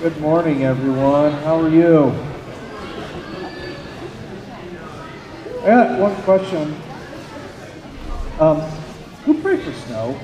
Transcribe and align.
Good 0.00 0.20
morning, 0.20 0.62
everyone. 0.62 1.32
How 1.32 1.58
are 1.58 1.70
you? 1.70 2.08
I 5.62 5.66
got 5.66 5.98
one 5.98 6.14
question. 6.16 6.76
Um, 8.38 8.60
who 9.24 9.40
prayed 9.40 9.62
for 9.62 9.72
snow? 9.72 10.20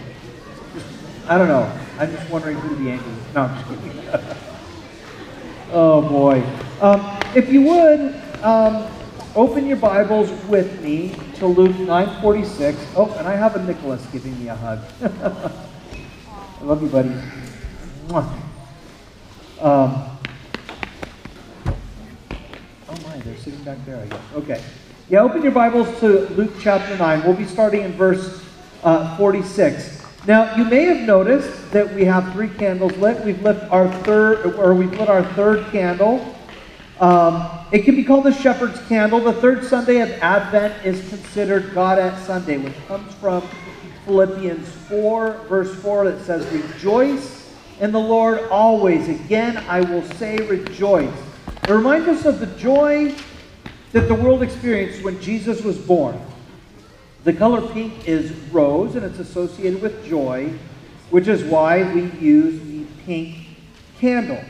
Just, 0.75 0.87
I 1.27 1.39
don't 1.39 1.49
know. 1.49 1.73
I'm 1.99 2.13
just 2.15 2.29
wondering 2.29 2.59
who 2.59 2.85
the 2.85 2.91
angry. 2.91 3.13
No, 3.35 3.45
I'm 3.45 3.55
just 3.57 3.69
kidding. 3.71 4.05
oh 5.73 6.03
boy. 6.03 6.45
Um, 6.83 7.19
if 7.35 7.51
you 7.51 7.63
would, 7.63 8.15
um, 8.43 8.87
open 9.35 9.67
your 9.67 9.79
Bibles 9.79 10.31
with 10.49 10.83
me 10.83 11.17
to 11.37 11.47
Luke 11.47 11.77
9:46. 11.77 12.77
Oh, 12.95 13.11
and 13.19 13.27
I 13.27 13.37
have 13.37 13.57
a 13.57 13.65
Nicholas 13.65 14.05
giving 14.13 14.39
me 14.39 14.49
a 14.49 14.55
hug. 14.55 14.81
I 15.03 16.63
love 16.63 16.83
you, 16.83 16.91
buddy. 16.91 17.15
Mwah. 18.09 18.52
Um, 19.63 20.19
oh 21.67 22.97
my, 23.05 23.17
they're 23.19 23.37
sitting 23.37 23.63
back 23.63 23.79
there, 23.87 23.97
I 23.97 24.07
guess. 24.07 24.21
Okay. 24.35 24.61
Yeah, 25.09 25.21
open 25.21 25.41
your 25.41 25.53
Bibles 25.53 26.01
to 26.01 26.29
Luke 26.31 26.51
chapter 26.59 26.99
9. 26.99 27.23
We'll 27.23 27.37
be 27.37 27.45
starting 27.45 27.83
in 27.83 27.93
verse 27.93 28.45
uh, 28.83 29.17
46. 29.17 30.05
Now, 30.27 30.57
you 30.57 30.65
may 30.65 30.83
have 30.87 31.07
noticed 31.07 31.71
that 31.71 31.95
we 31.95 32.05
have 32.07 32.33
three 32.33 32.49
candles 32.49 32.97
lit. 32.97 33.25
We've 33.25 33.41
lit 33.41 33.63
our 33.71 33.89
third, 34.03 34.57
or 34.57 34.75
we've 34.75 34.91
lit 34.99 35.09
our 35.09 35.23
third 35.35 35.71
candle. 35.71 36.35
Um, 36.99 37.49
it 37.71 37.85
can 37.85 37.95
be 37.95 38.03
called 38.03 38.25
the 38.25 38.33
shepherd's 38.33 38.81
candle. 38.89 39.21
The 39.21 39.33
third 39.35 39.65
Sunday 39.65 40.01
of 40.01 40.11
Advent 40.23 40.85
is 40.85 41.09
considered 41.09 41.67
Gaudete 41.67 42.19
Sunday, 42.27 42.59
which 42.59 42.75
comes 42.89 43.15
from 43.15 43.49
Philippians 44.07 44.69
4, 44.89 45.35
verse 45.49 45.73
4, 45.77 46.11
that 46.11 46.25
says, 46.25 46.45
Rejoice 46.53 47.42
in 47.81 47.93
the 47.93 48.01
Lord 48.01 48.41
always. 48.51 49.09
Again, 49.09 49.57
I 49.69 49.81
will 49.81 50.03
say 50.15 50.37
rejoice. 50.37 51.13
It 51.65 51.71
reminds 51.71 52.09
us 52.09 52.25
of 52.25 52.41
the 52.41 52.47
joy 52.47 53.15
that 53.93 54.09
the 54.09 54.15
world 54.15 54.43
experienced 54.43 55.03
when 55.03 55.21
Jesus 55.21 55.63
was 55.63 55.79
born. 55.79 56.21
The 57.25 57.33
color 57.33 57.61
pink 57.73 58.09
is 58.09 58.33
rose, 58.51 58.97
and 58.97 59.05
it's 59.05 59.19
associated 59.19 59.81
with 59.81 60.05
joy, 60.05 60.53
which 61.11 61.29
is 61.29 61.45
why 61.45 61.83
we 61.93 62.11
use 62.19 62.61
the 62.63 62.85
pink 63.05 63.37
candle. 63.99 64.43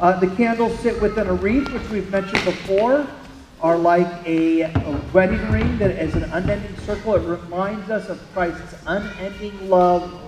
Uh, 0.00 0.18
the 0.20 0.34
candles 0.36 0.78
sit 0.80 1.00
within 1.02 1.26
a 1.26 1.34
wreath, 1.34 1.70
which 1.72 1.88
we've 1.90 2.10
mentioned 2.10 2.44
before, 2.44 3.06
are 3.60 3.76
like 3.76 4.26
a, 4.26 4.62
a 4.62 5.00
wedding 5.12 5.50
ring 5.50 5.76
that 5.78 5.90
is 5.90 6.14
an 6.14 6.24
unending 6.24 6.76
circle. 6.80 7.14
It 7.14 7.26
reminds 7.26 7.90
us 7.90 8.08
of 8.08 8.20
Christ's 8.32 8.74
unending 8.86 9.68
love 9.68 10.20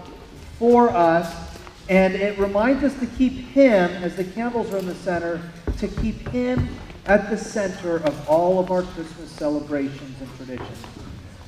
for 0.59 0.91
us 0.91 1.46
and 1.89 2.15
it 2.15 2.39
reminds 2.39 2.83
us 2.83 2.99
to 3.01 3.07
keep 3.07 3.33
Him, 3.33 3.91
as 4.03 4.17
the 4.17 4.25
candles 4.25 4.73
are 4.73 4.79
in 4.79 4.87
the 4.87 4.95
center, 4.95 5.41
to 5.79 5.89
keep 5.89 6.29
Him 6.29 6.69
at 7.07 7.31
the 7.31 7.39
center 7.39 7.99
of 7.99 8.29
all 8.29 8.59
of 8.59 8.71
our 8.71 8.83
Christmas 8.83 9.31
celebrations 9.31 10.21
and 10.21 10.37
traditions. 10.37 10.83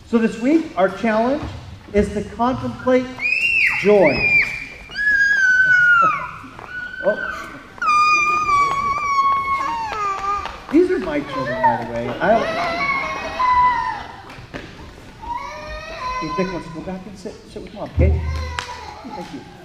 So 0.06 0.18
this 0.18 0.40
week, 0.40 0.66
our 0.76 0.88
challenge 0.88 1.42
is 1.92 2.12
to 2.14 2.22
contemplate 2.22 3.06
joy. 3.82 4.14
oh. 7.04 7.34
These 10.70 10.90
are 10.90 10.98
my 10.98 11.20
children, 11.20 11.62
by 11.62 11.84
the 11.84 11.92
way. 11.92 12.08
I 12.08 12.78
Okay, 16.18 16.42
Nicholas, 16.42 16.66
go 16.74 16.80
back 16.80 17.06
and 17.06 17.16
sit, 17.16 17.32
sit 17.48 17.62
with 17.62 17.72
mom, 17.74 17.88
okay? 17.90 18.20
Thank 19.04 19.34
you. 19.34 19.57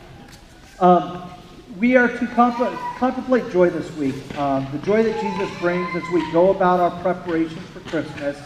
Um, 0.80 1.30
we 1.78 1.96
are 1.96 2.08
to 2.08 2.28
contemplate 2.28 3.52
joy 3.52 3.70
this 3.70 3.96
week. 3.96 4.16
Um, 4.38 4.68
the 4.72 4.80
joy 4.80 5.04
that 5.04 5.20
Jesus 5.22 5.60
brings 5.60 5.96
as 5.96 6.04
we 6.12 6.32
go 6.32 6.50
about 6.50 6.80
our 6.80 6.92
preparations 7.02 7.66
for 7.70 7.80
Christmas. 7.82 8.40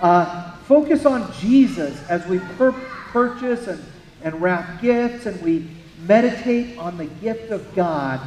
Uh, 0.00 0.52
focus 0.66 1.04
on 1.04 1.32
Jesus 1.34 2.00
as 2.08 2.26
we 2.26 2.38
pur- 2.56 2.72
purchase 2.72 3.66
and, 3.66 3.84
and 4.22 4.40
wrap 4.40 4.80
gifts 4.80 5.26
and 5.26 5.40
we 5.42 5.68
meditate 6.06 6.78
on 6.78 6.96
the 6.96 7.06
gift 7.06 7.50
of 7.50 7.74
God, 7.74 8.20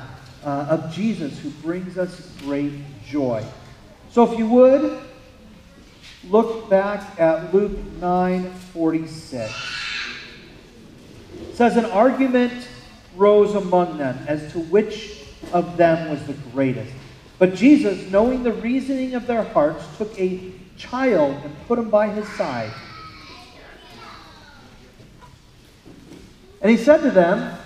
uh, 0.44 0.68
of 0.69 0.94
Jesus, 0.94 1.40
who 1.40 1.50
brings 1.50 1.97
us 1.97 2.29
great 2.40 2.74
joy. 3.06 3.46
So 4.12 4.29
if 4.29 4.38
you 4.38 4.47
would, 4.47 5.00
look 6.29 6.69
back 6.69 7.19
at 7.19 7.53
Luke 7.53 7.78
9 8.02 8.52
46. 8.52 9.53
It 11.40 11.56
says, 11.56 11.78
An 11.78 11.85
argument 11.85 12.68
rose 13.17 13.55
among 13.55 13.97
them 13.97 14.17
as 14.28 14.51
to 14.53 14.59
which 14.59 15.23
of 15.51 15.78
them 15.78 16.09
was 16.09 16.25
the 16.25 16.33
greatest. 16.51 16.94
But 17.39 17.55
Jesus, 17.55 18.09
knowing 18.11 18.44
the 18.44 18.53
reasoning 18.53 19.13
of 19.16 19.28
their 19.28 19.44
hearts, 19.44 19.83
took 19.97 20.17
a 20.19 20.51
child 20.78 21.35
and 21.44 21.67
put 21.67 21.79
him 21.79 21.89
by 21.89 22.09
his 22.09 22.28
side. 22.29 22.72
And 26.61 26.72
he 26.72 26.78
said 26.78 27.01
to 27.01 27.11
them, 27.11 27.57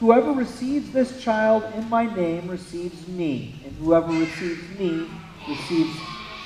Whoever 0.00 0.32
receives 0.32 0.92
this 0.92 1.22
child 1.22 1.64
in 1.74 1.88
my 1.90 2.12
name 2.14 2.48
receives 2.48 3.06
me, 3.08 3.60
and 3.64 3.76
whoever 3.76 4.12
receives 4.12 4.78
me 4.78 5.10
receives 5.48 5.98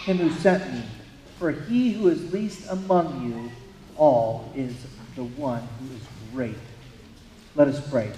him 0.05 0.17
who 0.19 0.31
sent 0.31 0.73
me. 0.73 0.83
For 1.39 1.51
he 1.51 1.93
who 1.93 2.09
is 2.09 2.33
least 2.33 2.71
among 2.71 3.31
you 3.31 3.51
all 3.97 4.51
is 4.57 4.75
the 5.17 5.25
one 5.25 5.61
who 5.81 5.95
is 5.95 6.03
great. 6.33 6.57
Let 7.55 7.69
us 7.69 7.87
pray. 7.91 8.11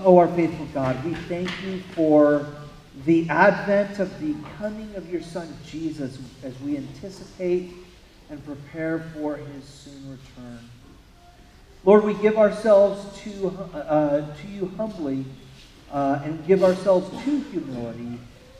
Oh, 0.00 0.18
our 0.18 0.28
faithful 0.28 0.66
God, 0.74 1.02
we 1.06 1.14
thank 1.14 1.50
you 1.62 1.80
for 1.94 2.46
the 3.06 3.26
advent 3.30 3.98
of 3.98 4.20
the 4.20 4.34
coming 4.58 4.94
of 4.94 5.10
your 5.10 5.22
Son 5.22 5.48
Jesus 5.66 6.18
as 6.42 6.60
we 6.60 6.76
anticipate 6.76 7.72
and 8.28 8.44
prepare 8.44 8.98
for 9.14 9.36
his 9.36 9.64
soon 9.64 10.10
return. 10.10 10.68
Lord, 11.82 12.04
we 12.04 12.12
give 12.12 12.36
ourselves 12.36 13.18
to, 13.22 13.48
uh, 13.72 14.34
to 14.36 14.48
you 14.48 14.70
humbly 14.76 15.24
uh, 15.90 16.20
and 16.24 16.46
give 16.46 16.62
ourselves 16.62 17.08
to 17.24 17.40
humility 17.40 18.18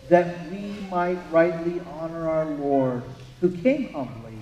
that 0.08 0.50
we 0.50 0.74
might 0.88 1.18
rightly 1.30 1.82
honor 1.98 2.30
our 2.30 2.46
Lord, 2.46 3.02
who 3.42 3.50
came 3.50 3.92
humbly, 3.92 4.38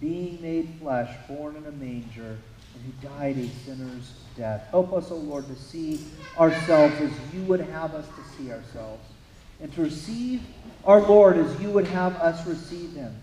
being 0.00 0.42
made 0.42 0.74
flesh, 0.80 1.14
born 1.28 1.54
in 1.54 1.66
a 1.66 1.72
manger, 1.72 2.36
and 2.74 2.84
who 2.84 3.08
died 3.08 3.38
a 3.38 3.48
sinner's 3.64 4.12
death. 4.38 4.66
Help 4.70 4.92
us, 4.92 5.10
O 5.10 5.16
oh 5.16 5.18
Lord, 5.18 5.46
to 5.48 5.56
see 5.56 6.00
ourselves 6.38 6.94
as 7.00 7.10
you 7.34 7.42
would 7.42 7.60
have 7.60 7.94
us 7.94 8.06
to 8.06 8.36
see 8.36 8.50
ourselves, 8.50 9.04
and 9.60 9.74
to 9.74 9.82
receive 9.82 10.40
our 10.84 11.00
Lord 11.00 11.36
as 11.36 11.60
you 11.60 11.68
would 11.70 11.88
have 11.88 12.16
us 12.16 12.46
receive 12.46 12.94
him. 12.94 13.14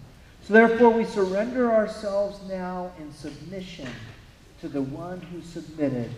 So 0.43 0.53
therefore, 0.53 0.91
we 0.91 1.05
surrender 1.05 1.71
ourselves 1.71 2.39
now 2.47 2.91
in 2.99 3.11
submission 3.13 3.89
to 4.61 4.67
the 4.67 4.81
one 4.81 5.21
who 5.21 5.41
submitted 5.41 6.11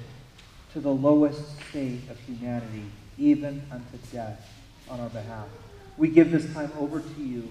to 0.73 0.81
the 0.81 0.91
lowest 0.91 1.41
state 1.69 2.01
of 2.09 2.19
humanity, 2.19 2.83
even 3.17 3.63
unto 3.71 3.97
death 4.11 4.53
on 4.89 4.99
our 4.99 5.09
behalf. 5.09 5.47
We 5.97 6.09
give 6.09 6.31
this 6.31 6.51
time 6.53 6.71
over 6.77 6.99
to 6.99 7.21
you 7.21 7.47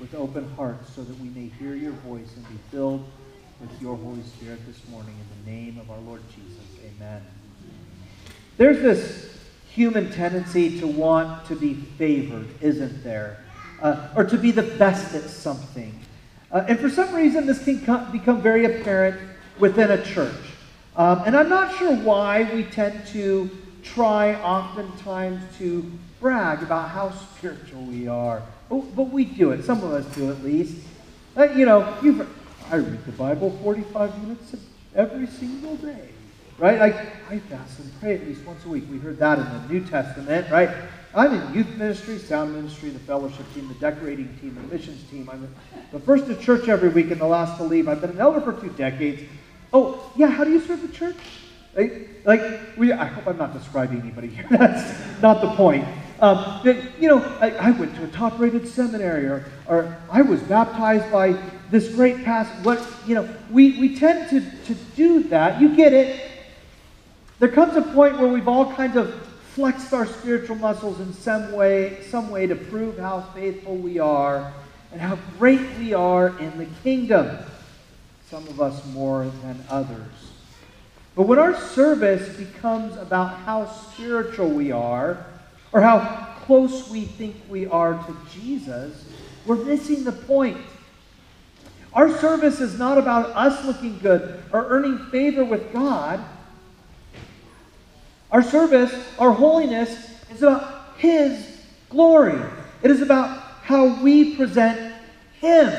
with 0.00 0.14
open 0.14 0.50
hearts 0.56 0.92
so 0.94 1.02
that 1.02 1.18
we 1.20 1.28
may 1.28 1.48
hear 1.58 1.74
your 1.74 1.92
voice 1.92 2.34
and 2.36 2.48
be 2.48 2.58
filled 2.70 3.08
with 3.60 3.82
your 3.82 3.96
Holy 3.96 4.22
Spirit 4.22 4.64
this 4.66 4.86
morning 4.88 5.14
in 5.14 5.44
the 5.44 5.50
name 5.50 5.78
of 5.80 5.90
our 5.90 5.98
Lord 5.98 6.22
Jesus. 6.28 6.64
Amen. 6.84 7.20
There's 8.56 8.80
this 8.80 9.36
human 9.68 10.12
tendency 10.12 10.78
to 10.78 10.86
want 10.86 11.44
to 11.46 11.56
be 11.56 11.74
favored, 11.74 12.46
isn't 12.60 13.02
there? 13.02 13.38
Uh, 13.82 14.08
or 14.14 14.24
to 14.24 14.36
be 14.36 14.52
the 14.52 14.62
best 14.62 15.14
at 15.14 15.24
something. 15.24 15.98
Uh, 16.52 16.64
and 16.68 16.78
for 16.78 16.88
some 16.88 17.12
reason, 17.12 17.46
this 17.46 17.64
can 17.64 17.84
come, 17.84 18.10
become 18.12 18.40
very 18.40 18.64
apparent 18.64 19.20
within 19.58 19.90
a 19.90 20.04
church. 20.04 20.34
Um, 20.96 21.22
and 21.26 21.36
I'm 21.36 21.48
not 21.48 21.74
sure 21.76 21.96
why 21.96 22.48
we 22.54 22.64
tend 22.64 23.06
to 23.08 23.50
try 23.82 24.34
oftentimes 24.36 25.42
to 25.58 25.90
brag 26.20 26.62
about 26.62 26.90
how 26.90 27.10
spiritual 27.10 27.82
we 27.82 28.06
are. 28.06 28.42
But, 28.68 28.94
but 28.94 29.10
we 29.10 29.24
do 29.24 29.50
it. 29.50 29.64
Some 29.64 29.78
of 29.78 29.92
us 29.92 30.06
do 30.14 30.30
at 30.30 30.42
least. 30.44 30.84
Uh, 31.36 31.44
you 31.44 31.66
know, 31.66 31.96
you've 32.02 32.26
I 32.70 32.76
read 32.76 33.04
the 33.06 33.12
Bible 33.12 33.50
45 33.62 34.22
minutes 34.22 34.54
every 34.94 35.26
single 35.26 35.76
day. 35.76 36.10
Right? 36.58 36.78
Like, 36.78 36.96
I 37.30 37.38
fast 37.38 37.78
and 37.78 38.00
pray 38.00 38.16
at 38.16 38.26
least 38.26 38.44
once 38.44 38.64
a 38.64 38.68
week. 38.68 38.84
We 38.90 38.98
heard 38.98 39.18
that 39.18 39.38
in 39.38 39.44
the 39.44 39.72
New 39.72 39.86
Testament, 39.86 40.50
right? 40.50 40.68
I'm 41.14 41.32
in 41.32 41.54
youth 41.54 41.68
ministry, 41.76 42.18
sound 42.18 42.54
ministry, 42.54 42.90
the 42.90 42.98
fellowship 42.98 43.46
team, 43.54 43.68
the 43.68 43.74
decorating 43.74 44.36
team, 44.40 44.54
the 44.54 44.74
missions 44.74 45.02
team. 45.10 45.30
I'm 45.32 45.48
the 45.92 46.00
first 46.00 46.26
to 46.26 46.36
church 46.36 46.68
every 46.68 46.90
week 46.90 47.10
and 47.10 47.20
the 47.20 47.26
last 47.26 47.56
to 47.58 47.64
leave. 47.64 47.88
I've 47.88 48.00
been 48.00 48.10
an 48.10 48.18
elder 48.18 48.40
for 48.40 48.52
two 48.52 48.70
decades. 48.70 49.22
Oh, 49.72 50.12
yeah, 50.16 50.26
how 50.26 50.44
do 50.44 50.50
you 50.50 50.60
serve 50.60 50.82
the 50.82 50.88
church? 50.88 51.16
Like, 51.74 52.08
like 52.24 52.42
we, 52.76 52.92
I 52.92 53.06
hope 53.06 53.26
I'm 53.28 53.38
not 53.38 53.54
describing 53.54 54.00
anybody 54.00 54.28
here. 54.28 54.46
That's 54.50 55.22
not 55.22 55.40
the 55.40 55.54
point. 55.54 55.86
Um, 56.20 56.60
that, 56.64 57.00
you 57.00 57.08
know, 57.08 57.18
I, 57.40 57.50
I, 57.50 57.70
went 57.70 57.94
to 57.94 58.02
a 58.02 58.08
top-rated 58.08 58.66
seminary, 58.66 59.26
or, 59.26 59.44
or 59.68 59.96
I 60.10 60.22
was 60.22 60.40
baptized 60.42 61.12
by 61.12 61.38
this 61.70 61.94
great 61.94 62.24
past. 62.24 62.50
What 62.64 62.84
you 63.06 63.14
know, 63.14 63.28
we, 63.50 63.78
we 63.78 63.96
tend 63.96 64.30
to, 64.30 64.40
to 64.66 64.74
do 64.96 65.24
that. 65.24 65.60
You 65.60 65.74
get 65.76 65.92
it. 65.92 66.24
There 67.38 67.48
comes 67.48 67.76
a 67.76 67.82
point 67.82 68.18
where 68.18 68.28
we've 68.28 68.48
all 68.48 68.72
kind 68.72 68.96
of 68.96 69.14
flexed 69.54 69.92
our 69.92 70.06
spiritual 70.06 70.56
muscles 70.56 71.00
in 71.00 71.12
some 71.12 71.52
way, 71.52 72.02
some 72.10 72.30
way 72.30 72.46
to 72.46 72.54
prove 72.56 72.98
how 72.98 73.20
faithful 73.34 73.76
we 73.76 73.98
are 73.98 74.52
and 74.92 75.00
how 75.00 75.18
great 75.38 75.60
we 75.78 75.94
are 75.94 76.38
in 76.38 76.56
the 76.58 76.66
kingdom. 76.82 77.38
Some 78.28 78.46
of 78.48 78.60
us 78.60 78.84
more 78.86 79.24
than 79.42 79.62
others. 79.68 80.32
But 81.14 81.26
when 81.26 81.38
our 81.38 81.56
service 81.56 82.36
becomes 82.36 82.96
about 82.96 83.38
how 83.38 83.66
spiritual 83.66 84.50
we 84.50 84.70
are, 84.70 85.26
or 85.72 85.80
how 85.80 86.34
close 86.44 86.88
we 86.88 87.04
think 87.04 87.36
we 87.48 87.66
are 87.66 87.94
to 87.94 88.16
Jesus, 88.32 89.04
we're 89.44 89.56
missing 89.56 90.04
the 90.04 90.12
point. 90.12 90.56
Our 91.98 92.16
service 92.20 92.60
is 92.60 92.78
not 92.78 92.96
about 92.96 93.30
us 93.30 93.64
looking 93.64 93.98
good 93.98 94.40
or 94.52 94.68
earning 94.68 94.98
favor 95.06 95.44
with 95.44 95.72
God. 95.72 96.24
Our 98.30 98.40
service, 98.40 98.94
our 99.18 99.32
holiness, 99.32 99.90
is 100.30 100.44
about 100.44 100.94
His 100.98 101.60
glory. 101.90 102.40
It 102.84 102.92
is 102.92 103.02
about 103.02 103.40
how 103.62 104.00
we 104.00 104.36
present 104.36 104.94
Him. 105.40 105.72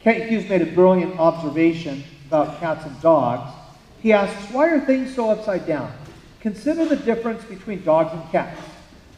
Kent 0.00 0.24
Hughes 0.24 0.48
made 0.48 0.62
a 0.62 0.72
brilliant 0.72 1.16
observation 1.20 2.02
about 2.26 2.58
cats 2.58 2.86
and 2.86 3.00
dogs. 3.00 3.54
He 4.02 4.12
asks, 4.12 4.52
Why 4.52 4.70
are 4.70 4.80
things 4.80 5.14
so 5.14 5.30
upside 5.30 5.64
down? 5.64 5.92
Consider 6.40 6.86
the 6.86 6.96
difference 6.96 7.44
between 7.44 7.84
dogs 7.84 8.12
and 8.12 8.28
cats. 8.32 8.60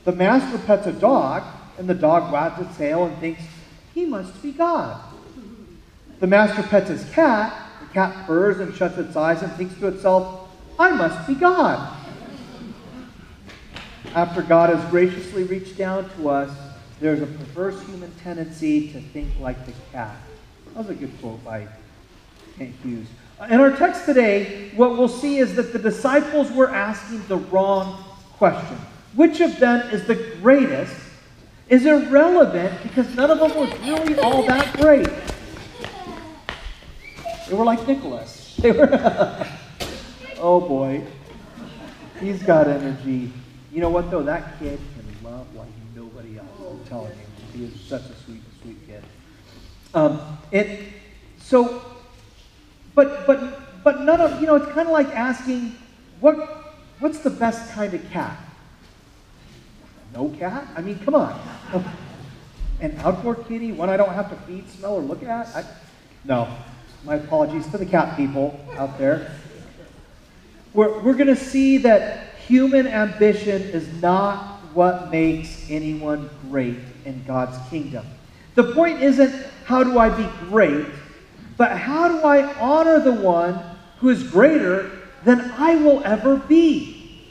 The 0.05 0.12
master 0.12 0.58
pets 0.58 0.87
a 0.87 0.93
dog, 0.93 1.43
and 1.79 1.88
the 1.88 1.94
dog 1.94 2.31
wags 2.31 2.61
its 2.61 2.76
tail 2.76 3.06
and 3.06 3.17
thinks, 3.17 3.41
He 3.94 4.04
must 4.04 4.42
be 4.42 4.52
God. 4.52 5.00
The 6.20 6.26
master 6.26 6.62
pets 6.62 6.90
his 6.90 7.08
cat, 7.10 7.54
the 7.81 7.94
cat 7.94 8.26
purrs 8.26 8.60
and 8.60 8.75
shuts 8.75 8.98
its 8.98 9.16
eyes 9.16 9.42
and 9.42 9.52
thinks 9.52 9.75
to 9.76 9.88
itself, 9.88 10.48
I 10.78 10.90
must 10.90 11.26
be 11.26 11.34
God. 11.34 11.96
After 14.14 14.42
God 14.42 14.75
has 14.75 14.90
graciously 14.90 15.44
reached 15.44 15.76
down 15.76 16.08
to 16.16 16.28
us, 16.28 16.50
there's 17.00 17.22
a 17.22 17.26
perverse 17.26 17.81
human 17.87 18.12
tendency 18.22 18.92
to 18.92 19.00
think 19.00 19.28
like 19.40 19.64
the 19.66 19.72
cat. 19.92 20.16
That 20.75 20.76
was 20.76 20.90
a 20.90 20.94
good 20.94 21.19
quote 21.20 21.42
by 21.44 21.66
Kent 22.58 22.75
Hughes. 22.82 23.06
In 23.48 23.58
our 23.60 23.75
text 23.75 24.04
today, 24.04 24.70
what 24.76 24.98
we'll 24.98 25.08
see 25.08 25.38
is 25.38 25.54
that 25.56 25.72
the 25.72 25.78
disciples 25.78 26.50
were 26.52 26.69
asking 26.70 27.26
the 27.26 27.38
wrong 27.38 28.04
question. 28.34 28.76
Which 29.14 29.40
of 29.40 29.58
them 29.58 29.88
is 29.90 30.06
the 30.06 30.16
greatest 30.42 30.94
is 31.70 31.87
irrelevant 31.87 32.82
because 32.82 33.14
none 33.14 33.31
of 33.31 33.38
them 33.38 33.56
were 33.56 33.67
really 33.78 34.19
all 34.19 34.43
that 34.43 34.76
great. 34.76 35.08
They 37.49 37.55
were 37.55 37.64
like 37.64 37.87
Nicholas. 37.87 38.38
They 38.61 38.72
were 38.72 38.87
Oh 40.38 40.61
boy. 40.61 41.02
He's 42.20 42.43
got 42.43 42.69
energy. 42.69 43.32
You 43.72 43.81
know 43.81 43.88
what, 43.88 44.11
though? 44.11 44.22
That 44.22 44.58
kid 44.58 44.78
can 44.94 45.31
love 45.31 45.46
like 45.55 45.69
nobody 45.94 46.38
else. 46.38 46.49
I'm 46.69 46.84
telling 46.84 47.12
you. 47.12 47.58
He 47.58 47.64
is 47.64 47.81
such 47.81 48.02
a 48.02 48.14
sweet, 48.25 48.43
sweet 48.62 48.76
kid. 48.87 49.02
Um, 49.94 50.20
and 50.52 50.78
so, 51.38 51.82
but, 52.94 53.26
but, 53.26 53.82
but 53.82 54.02
none 54.02 54.20
of, 54.20 54.40
you 54.40 54.46
know, 54.46 54.56
it's 54.56 54.70
kind 54.73 54.87
of 54.87 54.93
like 54.93 55.08
asking, 55.08 55.75
what, 56.20 56.37
what's 57.00 57.20
the 57.20 57.31
best 57.31 57.73
kind 57.73 57.94
of 57.94 58.11
cat? 58.11 58.38
No 60.12 60.29
cat? 60.39 60.67
I 60.77 60.81
mean, 60.81 60.99
come 61.01 61.15
on. 61.15 61.41
An 62.81 62.97
outdoor 63.01 63.35
kitty, 63.35 63.73
one 63.73 63.91
I 63.91 63.97
don't 63.97 64.12
have 64.12 64.31
to 64.31 64.37
feed, 64.47 64.69
smell, 64.71 64.95
or 64.95 65.03
look 65.03 65.23
at? 65.23 65.55
I, 65.55 65.65
no. 66.25 66.49
My 67.05 67.15
apologies 67.15 67.67
to 67.69 67.79
the 67.79 67.87
cat 67.87 68.17
people 68.17 68.59
out 68.77 68.99
there. 68.99 69.33
We're, 70.75 71.01
we're 71.01 71.15
going 71.15 71.29
to 71.29 71.37
see 71.37 71.79
that 71.79 72.35
human 72.47 72.87
ambition 72.87 73.62
is 73.62 73.89
not 74.03 74.61
what 74.75 75.11
makes 75.11 75.67
anyone 75.71 76.31
great 76.49 76.79
in 77.05 77.23
God's 77.25 77.57
kingdom. 77.69 78.07
The 78.55 78.73
point 78.73 79.03
isn't 79.03 79.47
how 79.65 79.85
do 79.85 79.99
I 79.99 80.11
be 80.11 80.29
great, 80.49 80.87
but 81.57 81.77
how 81.77 82.09
do 82.09 82.21
I 82.23 82.53
honor 82.55 83.01
the 83.01 83.12
one 83.12 83.61
who 83.99 84.09
is 84.09 84.23
greater 84.23 84.91
than 85.25 85.41
I 85.57 85.77
will 85.77 86.03
ever 86.05 86.37
be? 86.37 87.23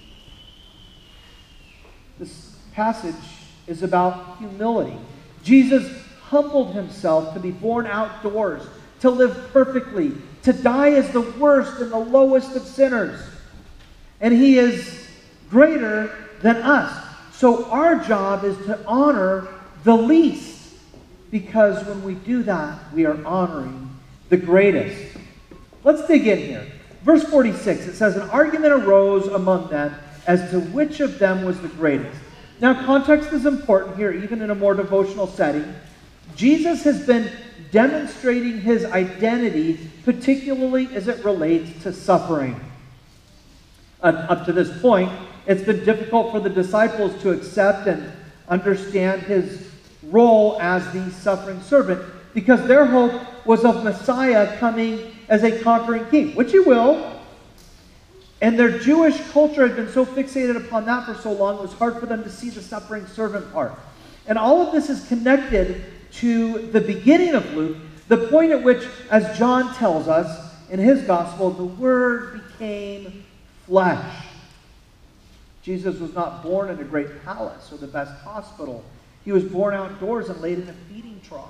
This 2.18 2.49
passage 2.80 3.14
is 3.68 3.84
about 3.84 4.38
humility. 4.38 4.98
Jesus 5.44 6.02
humbled 6.22 6.74
himself 6.74 7.34
to 7.34 7.40
be 7.42 7.52
born 7.52 7.86
outdoors, 7.86 8.66
to 9.02 9.10
live 9.10 9.50
perfectly, 9.52 10.14
to 10.44 10.54
die 10.54 10.92
as 10.92 11.12
the 11.12 11.20
worst 11.20 11.82
and 11.82 11.92
the 11.92 12.00
lowest 12.00 12.56
of 12.56 12.62
sinners. 12.62 13.20
And 14.22 14.34
he 14.34 14.58
is 14.58 15.10
greater 15.50 16.30
than 16.42 16.56
us. 16.56 17.06
So 17.34 17.66
our 17.66 17.98
job 17.98 18.46
is 18.46 18.56
to 18.68 18.82
honor 18.88 19.50
the 19.84 19.98
least, 19.98 20.74
because 21.32 21.86
when 21.86 22.02
we 22.02 22.14
do 22.14 22.44
that, 22.44 22.94
we 22.94 23.06
are 23.06 23.22
honoring 23.26 23.90
the 24.30 24.38
greatest. 24.38 25.18
Let's 25.84 26.08
dig 26.08 26.28
in 26.28 26.38
here. 26.38 26.66
Verse 27.04 27.26
46, 27.26 27.88
it 27.88 27.96
says, 27.96 28.16
An 28.16 28.30
argument 28.30 28.72
arose 28.72 29.28
among 29.28 29.70
them 29.70 29.94
as 30.28 30.50
to 30.52 30.62
which 30.62 31.02
of 31.02 31.20
them 31.20 31.44
was 31.44 31.60
the 31.60 31.68
greatest. 31.68 32.18
Now, 32.62 32.86
context 32.86 33.32
is 33.32 33.46
important 33.46 33.96
here, 33.96 34.12
even 34.12 34.42
in 34.42 34.50
a 34.50 34.56
more 34.56 34.74
devotional 34.74 35.28
setting. 35.28 35.74
Jesus 36.36 36.84
has 36.84 37.06
been 37.06 37.32
demonstrating 37.72 38.60
his 38.60 38.86
identity, 38.86 39.80
particularly 40.04 40.88
as 40.96 41.08
it 41.08 41.24
relates 41.24 41.84
to 41.84 41.94
suffering. 41.94 42.60
Uh, 44.02 44.08
up 44.30 44.46
to 44.46 44.54
this 44.54 44.82
point, 44.82 45.12
it's 45.46 45.64
been 45.64 45.84
difficult 45.86 46.32
for 46.32 46.40
the 46.40 46.50
disciples 46.50 47.20
to 47.22 47.32
accept 47.32 47.88
and 47.88 48.12
understand 48.48 49.22
his 49.22 49.70
role 50.04 50.58
as 50.62 50.92
the 50.94 51.10
suffering 51.12 51.62
servant 51.62 52.02
because 52.34 52.66
their 52.68 52.86
hope 52.86 53.46
was 53.46 53.66
of 53.66 53.84
Messiah 53.84 54.58
coming 54.58 55.12
as 55.28 55.44
a 55.44 55.62
conquering 55.62 56.06
king, 56.10 56.36
which 56.36 56.52
he 56.52 56.60
will. 56.60 57.19
And 58.42 58.58
their 58.58 58.80
Jewish 58.80 59.20
culture 59.32 59.68
had 59.68 59.76
been 59.76 59.92
so 59.92 60.06
fixated 60.06 60.56
upon 60.56 60.86
that 60.86 61.06
for 61.06 61.14
so 61.16 61.32
long, 61.32 61.58
it 61.58 61.62
was 61.62 61.74
hard 61.74 62.00
for 62.00 62.06
them 62.06 62.24
to 62.24 62.30
see 62.30 62.50
the 62.50 62.62
suffering 62.62 63.06
servant 63.08 63.52
part. 63.52 63.74
And 64.28 64.38
all 64.38 64.62
of 64.66 64.72
this 64.72 64.90
is 64.90 65.06
connected 65.08 65.84
to 66.14 66.68
the 66.68 66.80
beginning 66.80 67.36
of 67.36 67.54
Luke, 67.54 67.78
the 68.08 68.28
point 68.28 68.52
at 68.52 68.64
which, 68.64 68.84
as 69.12 69.38
John 69.38 69.74
tells 69.76 70.08
us 70.08 70.54
in 70.70 70.80
his 70.80 71.02
gospel, 71.04 71.52
the 71.52 71.66
Word 71.66 72.42
became 72.44 73.26
flesh. 73.66 74.26
Jesus 75.62 76.00
was 76.00 76.14
not 76.14 76.42
born 76.42 76.70
in 76.70 76.80
a 76.80 76.84
great 76.84 77.24
palace 77.26 77.72
or 77.72 77.78
the 77.78 77.88
best 77.88 78.14
hospital. 78.24 78.84
He 79.26 79.32
was 79.32 79.44
born 79.44 79.74
outdoors 79.74 80.30
and 80.30 80.40
laid 80.42 80.60
in 80.60 80.70
a 80.70 80.74
feeding 80.74 81.20
trough. 81.28 81.50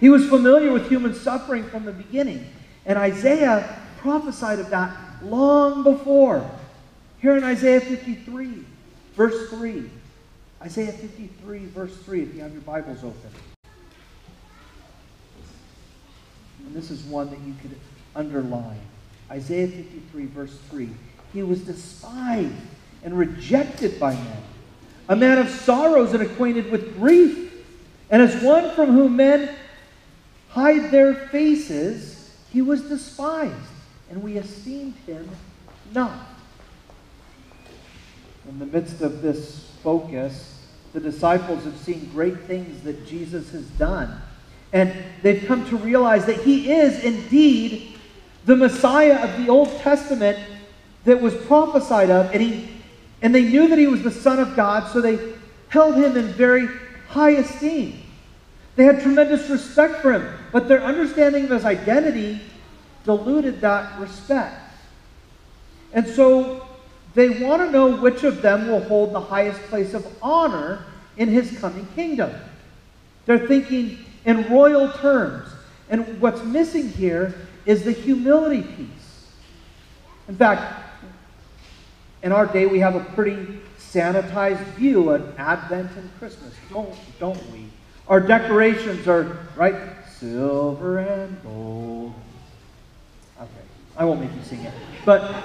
He 0.00 0.08
was 0.08 0.26
familiar 0.28 0.72
with 0.72 0.88
human 0.88 1.14
suffering 1.14 1.64
from 1.64 1.84
the 1.84 1.92
beginning. 1.92 2.46
And 2.86 2.98
Isaiah 2.98 3.78
prophesied 3.98 4.58
of 4.58 4.70
that 4.70 4.96
long 5.22 5.82
before. 5.82 6.48
Here 7.20 7.36
in 7.36 7.44
Isaiah 7.44 7.80
53, 7.80 8.64
verse 9.14 9.50
3. 9.50 9.90
Isaiah 10.62 10.92
53, 10.92 11.66
verse 11.66 11.96
3, 11.98 12.22
if 12.22 12.34
you 12.34 12.40
have 12.40 12.52
your 12.52 12.62
Bibles 12.62 12.98
open. 12.98 13.30
And 16.66 16.74
this 16.74 16.90
is 16.90 17.02
one 17.04 17.30
that 17.30 17.40
you 17.40 17.54
could 17.62 17.76
underline. 18.14 18.80
Isaiah 19.30 19.68
53, 19.68 20.26
verse 20.26 20.58
3. 20.70 20.90
He 21.32 21.42
was 21.42 21.60
despised 21.62 22.54
and 23.04 23.16
rejected 23.16 24.00
by 24.00 24.14
men, 24.14 24.42
a 25.08 25.16
man 25.16 25.38
of 25.38 25.48
sorrows 25.48 26.14
and 26.14 26.22
acquainted 26.22 26.70
with 26.70 26.98
grief. 26.98 27.52
And 28.10 28.22
as 28.22 28.42
one 28.42 28.74
from 28.74 28.92
whom 28.92 29.16
men 29.16 29.54
hide 30.48 30.90
their 30.90 31.14
faces, 31.14 32.34
he 32.50 32.62
was 32.62 32.82
despised, 32.82 33.54
and 34.10 34.22
we 34.22 34.36
esteemed 34.36 34.94
him 35.06 35.28
not. 35.92 36.18
In 38.48 38.58
the 38.58 38.66
midst 38.66 39.02
of 39.02 39.20
this 39.20 39.70
focus, 39.82 40.66
the 40.92 41.00
disciples 41.00 41.64
have 41.64 41.76
seen 41.76 42.08
great 42.12 42.40
things 42.40 42.82
that 42.82 43.06
Jesus 43.06 43.50
has 43.52 43.64
done. 43.70 44.20
And 44.72 44.94
they've 45.22 45.44
come 45.46 45.68
to 45.68 45.76
realize 45.76 46.26
that 46.26 46.40
he 46.40 46.72
is 46.72 47.02
indeed 47.04 47.98
the 48.44 48.56
Messiah 48.56 49.22
of 49.22 49.44
the 49.44 49.50
Old 49.50 49.70
Testament 49.80 50.38
that 51.04 51.20
was 51.20 51.34
prophesied 51.46 52.10
of, 52.10 52.32
and, 52.32 52.42
he, 52.42 52.70
and 53.22 53.34
they 53.34 53.42
knew 53.42 53.68
that 53.68 53.78
he 53.78 53.86
was 53.86 54.02
the 54.02 54.10
Son 54.10 54.38
of 54.38 54.56
God, 54.56 54.90
so 54.92 55.00
they 55.00 55.18
held 55.68 55.96
him 55.96 56.16
in 56.16 56.28
very 56.32 56.68
high 57.08 57.30
esteem. 57.30 58.02
They 58.76 58.84
had 58.84 59.00
tremendous 59.00 59.48
respect 59.50 60.00
for 60.00 60.12
him, 60.12 60.38
but 60.52 60.68
their 60.68 60.82
understanding 60.82 61.44
of 61.44 61.50
his 61.50 61.64
identity 61.64 62.40
diluted 63.08 63.58
that 63.62 63.98
respect. 63.98 64.60
And 65.94 66.06
so 66.06 66.68
they 67.14 67.42
want 67.42 67.62
to 67.62 67.70
know 67.70 67.96
which 67.96 68.22
of 68.22 68.42
them 68.42 68.68
will 68.68 68.84
hold 68.84 69.14
the 69.14 69.20
highest 69.20 69.62
place 69.62 69.94
of 69.94 70.06
honor 70.20 70.84
in 71.16 71.30
his 71.30 71.58
coming 71.58 71.86
kingdom. 71.94 72.30
They're 73.24 73.46
thinking 73.48 74.04
in 74.26 74.46
royal 74.50 74.92
terms. 74.92 75.48
And 75.88 76.20
what's 76.20 76.44
missing 76.44 76.90
here 76.90 77.34
is 77.64 77.82
the 77.82 77.92
humility 77.92 78.60
piece. 78.60 79.26
In 80.28 80.36
fact, 80.36 80.84
in 82.22 82.30
our 82.30 82.44
day, 82.44 82.66
we 82.66 82.78
have 82.80 82.94
a 82.94 83.04
pretty 83.14 83.58
sanitized 83.78 84.62
view 84.74 85.08
of 85.08 85.38
Advent 85.38 85.90
and 85.96 86.10
Christmas, 86.18 86.52
don't, 86.70 86.94
don't 87.18 87.52
we? 87.52 87.70
Our 88.06 88.20
decorations 88.20 89.08
are, 89.08 89.38
right, 89.56 90.06
silver 90.18 90.98
and 90.98 91.42
gold. 91.42 92.12
I 93.98 94.04
won't 94.04 94.20
make 94.20 94.32
you 94.34 94.42
sing 94.42 94.62
it. 94.62 94.72
But 95.04 95.22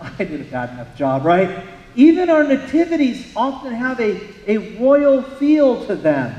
I 0.00 0.24
did 0.24 0.40
a 0.40 0.44
bad 0.44 0.70
enough 0.70 0.96
job, 0.96 1.24
right? 1.24 1.64
Even 1.96 2.30
our 2.30 2.44
nativities 2.44 3.32
often 3.34 3.74
have 3.74 4.00
a, 4.00 4.20
a 4.46 4.78
royal 4.78 5.22
feel 5.22 5.84
to 5.86 5.96
them. 5.96 6.34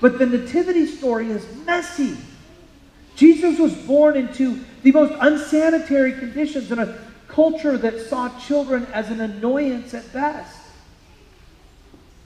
But 0.00 0.18
the 0.18 0.26
nativity 0.26 0.86
story 0.86 1.30
is 1.30 1.44
messy. 1.64 2.18
Jesus 3.16 3.58
was 3.58 3.74
born 3.74 4.16
into 4.16 4.62
the 4.82 4.92
most 4.92 5.12
unsanitary 5.18 6.12
conditions 6.12 6.70
in 6.70 6.78
a 6.78 6.98
culture 7.26 7.76
that 7.78 8.00
saw 8.00 8.28
children 8.38 8.86
as 8.92 9.10
an 9.10 9.20
annoyance 9.20 9.94
at 9.94 10.12
best. 10.12 10.56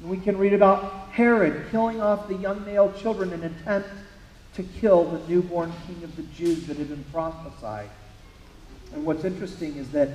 We 0.03 0.19
can 0.19 0.37
read 0.37 0.53
about 0.53 1.11
Herod 1.13 1.71
killing 1.71 2.03
off 2.03 2.27
the 2.27 2.35
young 2.35 2.65
male 2.65 2.93
children 2.93 3.33
in 3.33 3.43
an 3.43 3.55
attempt 3.61 3.89
to 4.55 4.65
kill 4.65 5.05
the 5.05 5.29
newborn 5.29 5.73
king 5.87 6.03
of 6.03 6.15
the 6.17 6.23
Jews 6.23 6.67
that 6.67 6.77
had 6.77 6.89
been 6.89 7.05
prophesied. 7.13 7.89
And 8.95 9.05
what's 9.05 9.25
interesting 9.25 9.77
is 9.77 9.91
that 9.91 10.09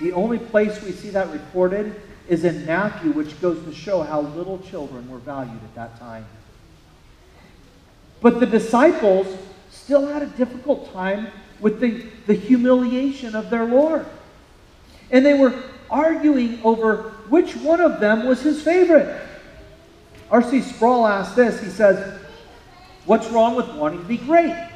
the 0.00 0.12
only 0.12 0.38
place 0.38 0.82
we 0.82 0.92
see 0.92 1.10
that 1.10 1.30
recorded 1.30 2.00
is 2.28 2.44
in 2.44 2.64
Matthew, 2.64 3.12
which 3.12 3.40
goes 3.40 3.62
to 3.64 3.74
show 3.74 4.02
how 4.02 4.20
little 4.20 4.58
children 4.58 5.08
were 5.10 5.18
valued 5.18 5.62
at 5.62 5.74
that 5.74 5.98
time. 5.98 6.24
But 8.20 8.40
the 8.40 8.46
disciples 8.46 9.26
still 9.70 10.06
had 10.06 10.22
a 10.22 10.26
difficult 10.26 10.92
time 10.92 11.28
with 11.60 11.80
the, 11.80 12.06
the 12.26 12.34
humiliation 12.34 13.34
of 13.34 13.50
their 13.50 13.64
Lord. 13.64 14.06
And 15.10 15.24
they 15.24 15.34
were 15.34 15.62
arguing 15.90 16.60
over 16.62 17.10
which 17.28 17.56
one 17.56 17.80
of 17.80 18.00
them 18.00 18.26
was 18.26 18.42
his 18.42 18.62
favorite. 18.62 19.20
R.C. 20.30 20.62
Sproul 20.62 21.06
asked 21.06 21.36
this. 21.36 21.60
He 21.60 21.70
says, 21.70 22.18
What's 23.06 23.28
wrong 23.28 23.56
with 23.56 23.68
wanting 23.74 24.00
to 24.00 24.06
be 24.06 24.18
great? 24.18 24.70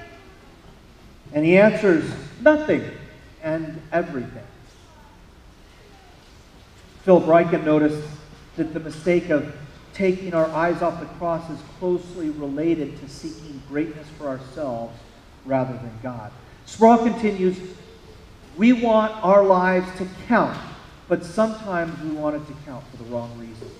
And 1.32 1.44
he 1.44 1.56
answers, 1.56 2.10
Nothing 2.40 2.90
and 3.44 3.80
everything. 3.92 4.42
Phil 7.02 7.20
Ryken 7.20 7.64
noticed 7.64 8.02
that 8.56 8.72
the 8.72 8.80
mistake 8.80 9.28
of 9.28 9.54
taking 9.92 10.34
our 10.34 10.46
eyes 10.46 10.82
off 10.82 10.98
the 10.98 11.06
cross 11.18 11.48
is 11.50 11.58
closely 11.78 12.30
related 12.30 12.98
to 13.00 13.08
seeking 13.08 13.62
greatness 13.68 14.08
for 14.18 14.26
ourselves 14.26 14.98
rather 15.44 15.74
than 15.74 15.92
God. 16.02 16.32
Sproul 16.64 16.98
continues, 16.98 17.58
we 18.56 18.72
want 18.72 19.12
our 19.22 19.44
lives 19.44 19.86
to 19.98 20.08
count, 20.26 20.58
but 21.06 21.22
sometimes 21.22 22.00
we 22.02 22.10
want 22.10 22.36
it 22.36 22.46
to 22.46 22.54
count 22.64 22.82
for 22.90 22.96
the 22.96 23.04
wrong 23.04 23.38
reasons. 23.38 23.70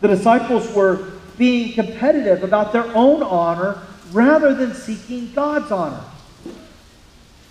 The 0.00 0.08
disciples 0.08 0.72
were 0.74 1.12
being 1.36 1.74
competitive 1.74 2.42
about 2.42 2.72
their 2.72 2.86
own 2.96 3.22
honor 3.22 3.82
rather 4.12 4.54
than 4.54 4.74
seeking 4.74 5.32
God's 5.34 5.70
honor. 5.70 6.04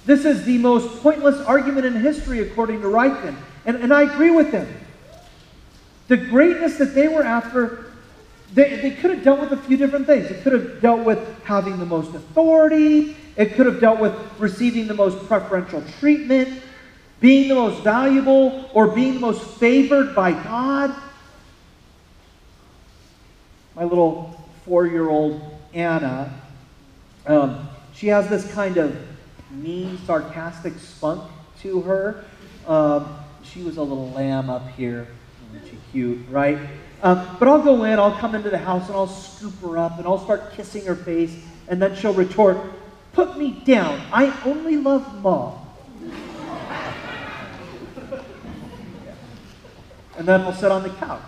This 0.06 0.26
is 0.26 0.44
the 0.44 0.58
most 0.58 1.02
pointless 1.02 1.40
argument 1.46 1.86
in 1.86 1.94
history, 1.94 2.40
according 2.40 2.82
to 2.82 2.88
Ryken. 2.88 3.36
And, 3.66 3.78
and 3.78 3.94
I 3.94 4.04
agree 4.04 4.32
with 4.32 4.52
them. 4.52 4.68
The 6.10 6.18
greatness 6.18 6.78
that 6.78 6.94
they 6.94 7.08
were 7.08 7.24
after, 7.24 7.92
they, 8.54 8.82
they 8.82 8.92
could 8.92 9.12
have 9.12 9.24
dealt 9.24 9.40
with 9.40 9.54
a 9.54 9.58
few 9.58 9.78
different 9.78 10.06
things. 10.06 10.30
It 10.30 10.44
could 10.44 10.54
have 10.54 10.82
dealt 10.82 11.06
with 11.06 11.20
having 11.44 11.80
the 11.80 11.86
most 11.86 12.14
authority, 12.14 13.16
it 13.36 13.54
could 13.54 13.66
have 13.66 13.80
dealt 13.80 14.00
with 14.00 14.14
receiving 14.38 14.88
the 14.88 14.94
most 14.94 15.26
preferential 15.28 15.84
treatment, 16.00 16.62
being 17.20 17.48
the 17.48 17.56
most 17.56 17.82
valuable, 17.82 18.70
or 18.74 18.88
being 18.88 19.16
the 19.16 19.20
most 19.20 19.42
favored 19.58 20.14
by 20.14 20.34
God. 20.34 20.94
My 23.76 23.86
little 23.86 24.40
four 24.66 24.86
year 24.86 25.10
old 25.10 25.42
Anna, 25.74 26.40
um, 27.26 27.70
she 27.94 28.08
has 28.08 28.30
this 28.30 28.52
kind 28.54 28.78
of 28.78 28.96
mean, 29.54 29.98
sarcastic 30.06 30.74
spunk 30.80 31.30
to 31.62 31.82
her. 31.82 32.26
Um, 32.68 33.16
she 33.44 33.62
was 33.62 33.78
a 33.78 33.84
little 33.84 34.10
lamb 34.12 34.50
up 34.50 34.68
here. 34.72 35.08
Isn't 35.56 35.70
she 35.70 35.78
cute, 35.92 36.20
right? 36.30 36.58
Um, 37.02 37.38
but 37.40 37.48
I'll 37.48 37.62
go 37.62 37.84
in, 37.84 38.00
I'll 38.00 38.18
come 38.18 38.34
into 38.36 38.50
the 38.50 38.58
house, 38.58 38.88
and 38.88 38.96
I'll 38.96 39.08
scoop 39.08 39.60
her 39.62 39.78
up, 39.78 39.98
and 39.98 40.08
I'll 40.08 40.24
start 40.24 40.54
kissing 40.54 40.86
her 40.86 40.96
face, 40.96 41.36
and 41.68 41.82
then 41.82 41.96
she'll 41.96 42.14
retort, 42.14 42.58
Put 43.14 43.38
me 43.38 43.62
down. 43.64 44.02
I 44.12 44.36
only 44.44 44.78
love 44.78 45.22
mom. 45.22 45.60
and 50.18 50.28
then 50.28 50.44
we'll 50.44 50.54
sit 50.54 50.72
on 50.72 50.82
the 50.82 50.90
couch. 50.90 51.22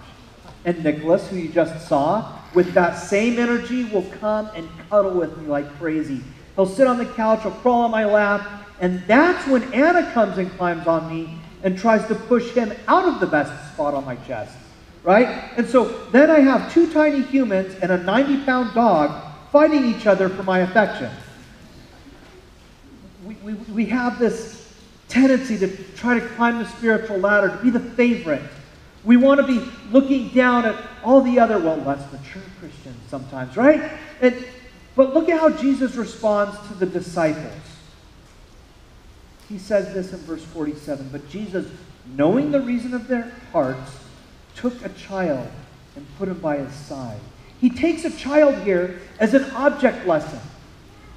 And 0.66 0.84
Nicholas, 0.84 1.28
who 1.28 1.38
you 1.38 1.50
just 1.50 1.88
saw, 1.88 2.40
with 2.56 2.74
that 2.74 2.94
same 2.96 3.38
energy, 3.38 3.86
will 3.86 4.10
come 4.20 4.50
and 4.56 4.68
cuddle 4.90 5.12
with 5.12 5.38
me 5.38 5.46
like 5.48 5.78
crazy. 5.78 6.24
He'll 6.56 6.66
sit 6.66 6.88
on 6.88 6.98
the 6.98 7.06
couch, 7.06 7.42
he'll 7.44 7.52
crawl 7.52 7.82
on 7.82 7.92
my 7.92 8.06
lap, 8.06 8.66
and 8.80 9.02
that's 9.08 9.48
when 9.48 9.74
Anna 9.74 10.12
comes 10.12 10.38
and 10.38 10.52
climbs 10.58 10.88
on 10.88 11.10
me 11.10 11.38
and 11.64 11.78
tries 11.78 12.06
to 12.08 12.16
push 12.16 12.52
him 12.52 12.74
out 12.88 13.06
of 13.06 13.20
the 13.20 13.28
best 13.28 13.74
spot 13.74 13.94
on 13.94 14.06
my 14.06 14.16
chest. 14.18 14.56
Right? 15.04 15.52
And 15.58 15.68
so 15.68 16.06
then 16.08 16.32
I 16.32 16.40
have 16.40 16.74
two 16.74 16.92
tiny 16.92 17.22
humans 17.22 17.76
and 17.82 17.92
a 17.92 17.98
90 17.98 18.44
pound 18.44 18.74
dog 18.74 19.22
fighting 19.52 19.86
each 19.86 20.08
other 20.08 20.30
for 20.30 20.44
my 20.44 20.60
affection. 20.60 21.12
We, 23.24 23.36
we, 23.36 23.54
we 23.54 23.86
have 23.86 24.20
this 24.20 24.74
tendency 25.08 25.58
to 25.60 25.68
try 25.96 26.20
to 26.20 26.28
climb 26.30 26.60
the 26.60 26.68
spiritual 26.68 27.18
ladder, 27.18 27.50
to 27.50 27.58
be 27.64 27.70
the 27.70 27.80
favorite. 27.80 28.42
We 29.04 29.18
want 29.18 29.40
to 29.40 29.48
be 29.48 29.64
looking 29.92 30.30
down 30.30 30.66
at 30.66 30.76
all 31.04 31.22
the 31.22 31.40
other, 31.40 31.60
well, 31.60 31.78
less 31.78 32.12
mature 32.12 32.42
Christians 32.60 32.98
sometimes, 33.08 33.56
right? 33.56 33.92
And 34.22 34.46
but 34.96 35.14
look 35.14 35.30
at 35.30 35.40
how 35.40 35.50
Jesus 35.50 35.96
responds 35.96 36.56
to 36.68 36.74
the 36.76 36.86
disciples. 36.86 37.54
He 39.50 39.58
says 39.58 39.94
this 39.94 40.14
in 40.14 40.20
verse 40.20 40.44
47 40.44 41.10
But 41.12 41.28
Jesus, 41.30 41.68
knowing 42.16 42.52
the 42.52 42.62
reason 42.62 42.94
of 42.94 43.08
their 43.08 43.32
hearts, 43.52 43.98
took 44.56 44.86
a 44.86 44.90
child 44.90 45.48
and 45.96 46.06
put 46.18 46.30
him 46.30 46.40
by 46.40 46.58
his 46.58 46.74
side. 46.74 47.20
He 47.62 47.70
takes 47.70 48.06
a 48.06 48.12
child 48.12 48.56
here 48.64 49.00
as 49.20 49.34
an 49.34 49.44
object 49.52 50.08
lesson, 50.08 50.40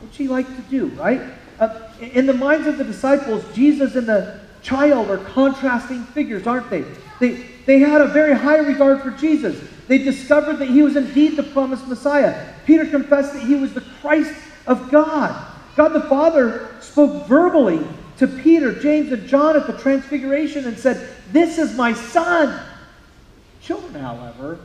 which 0.03 0.17
he 0.17 0.29
liked 0.29 0.55
to 0.55 0.63
do, 0.63 0.87
right? 0.89 1.21
Uh, 1.59 1.89
in 2.01 2.27
the 2.27 2.33
minds 2.33 2.67
of 2.67 2.79
the 2.79 2.85
disciples, 2.85 3.45
Jesus 3.55 3.97
and 3.97 4.07
the 4.07 4.41
child 4.63 5.11
are 5.11 5.19
contrasting 5.19 6.05
figures, 6.05 6.47
aren't 6.47 6.71
they? 6.71 6.85
They, 7.21 7.45
they 7.67 7.81
had 7.81 8.01
a 8.01 8.07
very 8.07 8.35
high 8.35 8.59
regard 8.59 9.03
for 9.03 9.11
Jesus. 9.11 9.61
They 9.89 9.99
discovered 9.99 10.59
that 10.59 10.69
he 10.69 10.83
was 10.83 10.97
indeed 10.97 11.37
the 11.37 11.43
promised 11.43 11.89
Messiah. 11.89 12.55
Peter 12.67 12.87
confessed 12.87 13.33
that 13.33 13.43
he 13.43 13.55
was 13.55 13.73
the 13.73 13.81
Christ 14.01 14.35
of 14.67 14.91
God. 14.91 15.47
God 15.77 15.89
the 15.89 16.03
Father 16.03 16.69
spoke 16.81 17.27
verbally 17.27 17.85
to 18.19 18.27
Peter, 18.27 18.79
James, 18.79 19.13
and 19.13 19.27
John 19.27 19.57
at 19.57 19.67
the 19.67 19.73
Transfiguration 19.73 20.67
and 20.67 20.79
said, 20.79 21.09
This 21.33 21.57
is 21.57 21.75
my 21.75 21.95
son. 21.95 22.61
Children, 23.63 24.03
however, 24.03 24.59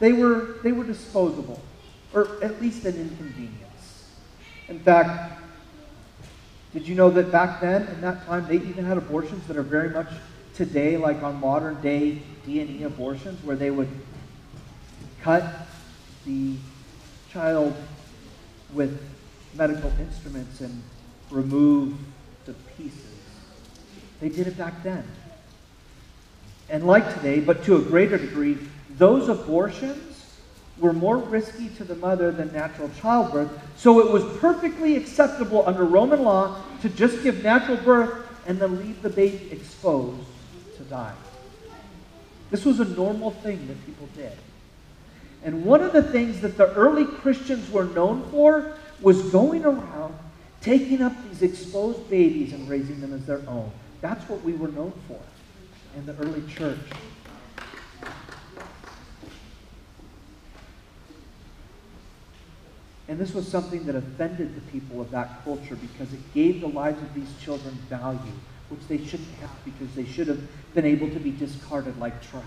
they 0.00 0.12
were, 0.12 0.58
they 0.62 0.72
were 0.72 0.84
disposable, 0.84 1.62
or 2.12 2.42
at 2.42 2.60
least 2.60 2.84
an 2.84 2.96
inconvenience. 2.96 4.04
In 4.68 4.80
fact, 4.80 5.40
did 6.74 6.86
you 6.86 6.94
know 6.94 7.10
that 7.10 7.32
back 7.32 7.60
then, 7.60 7.86
in 7.86 8.00
that 8.02 8.26
time, 8.26 8.46
they 8.46 8.56
even 8.56 8.84
had 8.84 8.98
abortions 8.98 9.46
that 9.46 9.56
are 9.56 9.62
very 9.62 9.88
much 9.88 10.08
today, 10.54 10.96
like 10.98 11.22
on 11.22 11.40
modern 11.40 11.80
day 11.80 12.20
D&E 12.44 12.82
abortions, 12.82 13.42
where 13.44 13.56
they 13.56 13.70
would 13.70 13.88
cut 15.22 15.66
the 16.26 16.56
child 17.30 17.74
with 18.72 19.00
medical 19.54 19.92
instruments 19.98 20.60
and 20.60 20.82
remove 21.30 21.96
the 22.44 22.54
pieces. 22.76 23.04
They 24.20 24.28
did 24.28 24.46
it 24.46 24.56
back 24.56 24.82
then. 24.82 25.04
And 26.70 26.86
like 26.86 27.14
today, 27.14 27.40
but 27.40 27.64
to 27.64 27.76
a 27.76 27.80
greater 27.80 28.18
degree, 28.18 28.58
those 28.90 29.28
abortions 29.28 30.08
were 30.78 30.92
more 30.92 31.16
risky 31.16 31.68
to 31.70 31.84
the 31.84 31.96
mother 31.96 32.30
than 32.30 32.52
natural 32.52 32.90
childbirth. 33.00 33.50
So 33.76 34.00
it 34.00 34.10
was 34.10 34.22
perfectly 34.38 34.96
acceptable 34.96 35.64
under 35.66 35.84
Roman 35.84 36.22
law 36.22 36.62
to 36.82 36.88
just 36.88 37.22
give 37.22 37.42
natural 37.42 37.78
birth 37.78 38.26
and 38.46 38.58
then 38.58 38.78
leave 38.78 39.02
the 39.02 39.10
baby 39.10 39.48
exposed 39.50 40.26
to 40.76 40.82
die. 40.84 41.14
This 42.50 42.64
was 42.64 42.80
a 42.80 42.84
normal 42.84 43.30
thing 43.30 43.66
that 43.68 43.86
people 43.86 44.08
did. 44.14 44.32
And 45.48 45.64
one 45.64 45.80
of 45.80 45.94
the 45.94 46.02
things 46.02 46.42
that 46.42 46.58
the 46.58 46.70
early 46.74 47.06
Christians 47.06 47.70
were 47.70 47.84
known 47.84 48.22
for 48.30 48.74
was 49.00 49.22
going 49.30 49.64
around 49.64 50.14
taking 50.60 51.00
up 51.00 51.14
these 51.26 51.40
exposed 51.40 52.10
babies 52.10 52.52
and 52.52 52.68
raising 52.68 53.00
them 53.00 53.14
as 53.14 53.24
their 53.24 53.40
own. 53.48 53.72
That's 54.02 54.28
what 54.28 54.42
we 54.42 54.52
were 54.52 54.68
known 54.68 54.92
for 55.08 55.18
in 55.96 56.04
the 56.04 56.14
early 56.16 56.42
church. 56.52 56.78
And 63.08 63.18
this 63.18 63.32
was 63.32 63.48
something 63.48 63.86
that 63.86 63.96
offended 63.96 64.54
the 64.54 64.60
people 64.70 65.00
of 65.00 65.10
that 65.12 65.42
culture 65.44 65.76
because 65.76 66.12
it 66.12 66.34
gave 66.34 66.60
the 66.60 66.68
lives 66.68 67.00
of 67.00 67.14
these 67.14 67.32
children 67.40 67.72
value. 67.88 68.20
which 68.68 68.86
they 68.86 69.02
shouldn't 69.02 69.34
have 69.40 69.64
because 69.64 69.94
they 69.94 70.04
should 70.04 70.28
have 70.28 70.46
been 70.74 70.84
able 70.84 71.08
to 71.08 71.18
be 71.18 71.30
discarded 71.30 71.98
like 71.98 72.20
trash. 72.20 72.44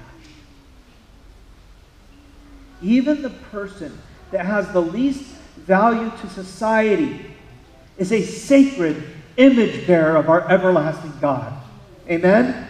Even 2.82 3.22
the 3.22 3.30
person 3.30 3.98
that 4.32 4.46
has 4.46 4.72
the 4.72 4.82
least 4.82 5.24
value 5.58 6.12
to 6.22 6.30
society 6.30 7.26
is 7.98 8.12
a 8.12 8.24
sacred 8.24 9.04
image 9.38 9.86
bearer 9.86 10.18
of 10.18 10.30
our 10.30 10.50
everlasting 10.50 11.14
God. 11.22 11.54
Amen? 12.10 12.68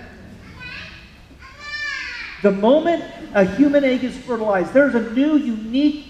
The 2.41 2.51
moment 2.51 3.03
a 3.33 3.45
human 3.45 3.83
egg 3.83 4.03
is 4.03 4.17
fertilized, 4.17 4.73
there's 4.73 4.95
a 4.95 5.11
new, 5.11 5.37
unique 5.37 6.07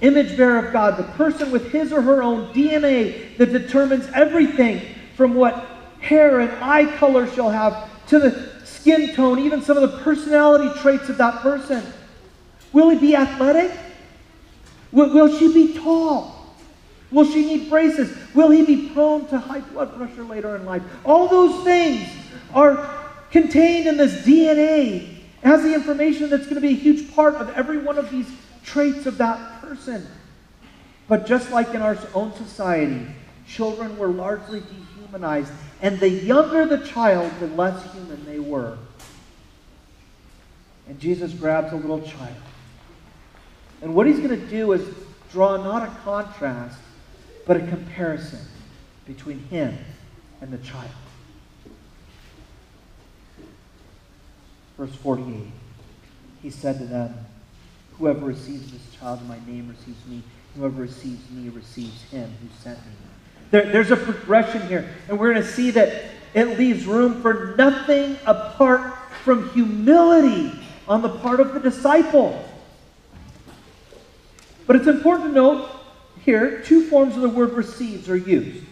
image 0.00 0.36
bearer 0.36 0.66
of 0.66 0.72
God, 0.72 0.96
the 0.96 1.04
person 1.14 1.50
with 1.50 1.70
his 1.70 1.92
or 1.92 2.00
her 2.00 2.22
own 2.22 2.52
DNA 2.52 3.36
that 3.38 3.52
determines 3.52 4.06
everything 4.14 4.80
from 5.16 5.34
what 5.34 5.66
hair 6.00 6.40
and 6.40 6.50
eye 6.62 6.86
color 6.96 7.26
shall 7.26 7.50
have 7.50 7.88
to 8.08 8.18
the 8.18 8.50
skin 8.64 9.14
tone, 9.14 9.38
even 9.38 9.62
some 9.62 9.76
of 9.76 9.90
the 9.90 9.98
personality 9.98 10.78
traits 10.80 11.08
of 11.08 11.16
that 11.18 11.40
person. 11.40 11.82
Will 12.74 12.90
he 12.90 12.98
be 12.98 13.16
athletic? 13.16 13.70
Will, 14.92 15.14
will 15.14 15.38
she 15.38 15.52
be 15.54 15.78
tall? 15.78 16.54
Will 17.10 17.24
she 17.24 17.46
need 17.46 17.70
braces? 17.70 18.14
Will 18.34 18.50
he 18.50 18.66
be 18.66 18.88
prone 18.88 19.26
to 19.28 19.38
high 19.38 19.60
blood 19.60 19.96
pressure 19.96 20.24
later 20.24 20.56
in 20.56 20.66
life? 20.66 20.82
All 21.04 21.28
those 21.28 21.64
things 21.64 22.08
are 22.52 22.90
contained 23.30 23.86
in 23.86 23.96
this 23.96 24.26
DNA. 24.26 25.18
It 25.42 25.46
has 25.46 25.62
the 25.62 25.72
information 25.72 26.28
that's 26.28 26.44
going 26.44 26.56
to 26.56 26.60
be 26.60 26.70
a 26.70 26.72
huge 26.72 27.14
part 27.14 27.36
of 27.36 27.50
every 27.50 27.78
one 27.78 27.96
of 27.96 28.10
these 28.10 28.26
traits 28.64 29.06
of 29.06 29.18
that 29.18 29.60
person. 29.60 30.04
But 31.06 31.26
just 31.26 31.52
like 31.52 31.74
in 31.74 31.82
our 31.82 31.96
own 32.12 32.34
society, 32.34 33.06
children 33.46 33.96
were 33.98 34.08
largely 34.08 34.60
dehumanized, 34.60 35.52
and 35.80 36.00
the 36.00 36.08
younger 36.08 36.66
the 36.66 36.84
child, 36.84 37.30
the 37.38 37.46
less 37.48 37.92
human 37.92 38.24
they 38.24 38.40
were. 38.40 38.78
And 40.88 40.98
Jesus 40.98 41.32
grabs 41.32 41.72
a 41.72 41.76
little 41.76 42.02
child. 42.02 42.34
And 43.84 43.94
what 43.94 44.06
he's 44.06 44.16
going 44.16 44.30
to 44.30 44.46
do 44.46 44.72
is 44.72 44.82
draw 45.30 45.58
not 45.58 45.82
a 45.82 45.94
contrast, 46.00 46.78
but 47.46 47.58
a 47.58 47.60
comparison 47.66 48.40
between 49.06 49.40
him 49.50 49.76
and 50.40 50.50
the 50.50 50.56
child. 50.56 50.90
Verse 54.78 54.94
48 54.96 55.36
He 56.40 56.48
said 56.48 56.78
to 56.78 56.86
them, 56.86 57.14
Whoever 57.98 58.24
receives 58.24 58.72
this 58.72 58.80
child 58.98 59.20
in 59.20 59.28
my 59.28 59.38
name 59.46 59.68
receives 59.68 60.06
me. 60.06 60.22
Whoever 60.56 60.80
receives 60.80 61.30
me 61.30 61.50
receives 61.50 62.04
him 62.04 62.32
who 62.40 62.48
sent 62.62 62.78
me. 62.78 62.92
There, 63.50 63.70
there's 63.70 63.90
a 63.90 63.96
progression 63.96 64.66
here, 64.66 64.88
and 65.10 65.18
we're 65.18 65.30
going 65.30 65.44
to 65.44 65.52
see 65.52 65.70
that 65.72 66.04
it 66.32 66.58
leaves 66.58 66.86
room 66.86 67.20
for 67.20 67.54
nothing 67.58 68.16
apart 68.24 68.96
from 69.24 69.50
humility 69.50 70.58
on 70.88 71.02
the 71.02 71.10
part 71.10 71.40
of 71.40 71.52
the 71.52 71.60
disciple. 71.60 72.48
But 74.66 74.76
it's 74.76 74.86
important 74.86 75.30
to 75.30 75.34
note 75.34 75.70
here 76.24 76.62
two 76.62 76.88
forms 76.88 77.16
of 77.16 77.22
the 77.22 77.28
word 77.28 77.52
receives 77.52 78.08
are 78.08 78.16
used. 78.16 78.64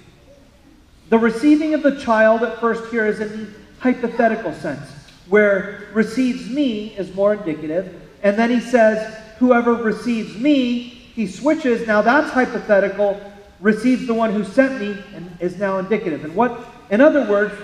The 1.11 1.19
receiving 1.19 1.75
of 1.75 1.83
the 1.83 1.99
child 2.01 2.43
at 2.43 2.59
first 2.59 2.91
here 2.91 3.07
is 3.07 3.21
in 3.21 3.29
the 3.29 3.49
hypothetical 3.81 4.55
sense, 4.55 4.89
where 5.29 5.89
receives 5.93 6.49
me 6.49 6.97
is 6.97 7.15
more 7.15 7.35
indicative, 7.35 8.01
and 8.23 8.39
then 8.39 8.51
he 8.51 8.61
says, 8.61 9.19
Whoever 9.39 9.75
receives 9.75 10.37
me, 10.37 10.79
he 10.79 11.27
switches. 11.27 11.87
Now 11.87 12.01
that's 12.01 12.31
hypothetical, 12.31 13.21
receives 13.61 14.07
the 14.07 14.15
one 14.15 14.33
who 14.33 14.45
sent 14.45 14.81
me, 14.81 14.97
and 15.15 15.37
is 15.41 15.59
now 15.59 15.79
indicative. 15.79 16.25
And 16.25 16.35
what, 16.35 16.67
in 16.91 17.01
other 17.01 17.29
words, 17.29 17.55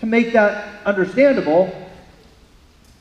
to 0.00 0.06
make 0.06 0.32
that 0.34 0.84
understandable, 0.84 1.72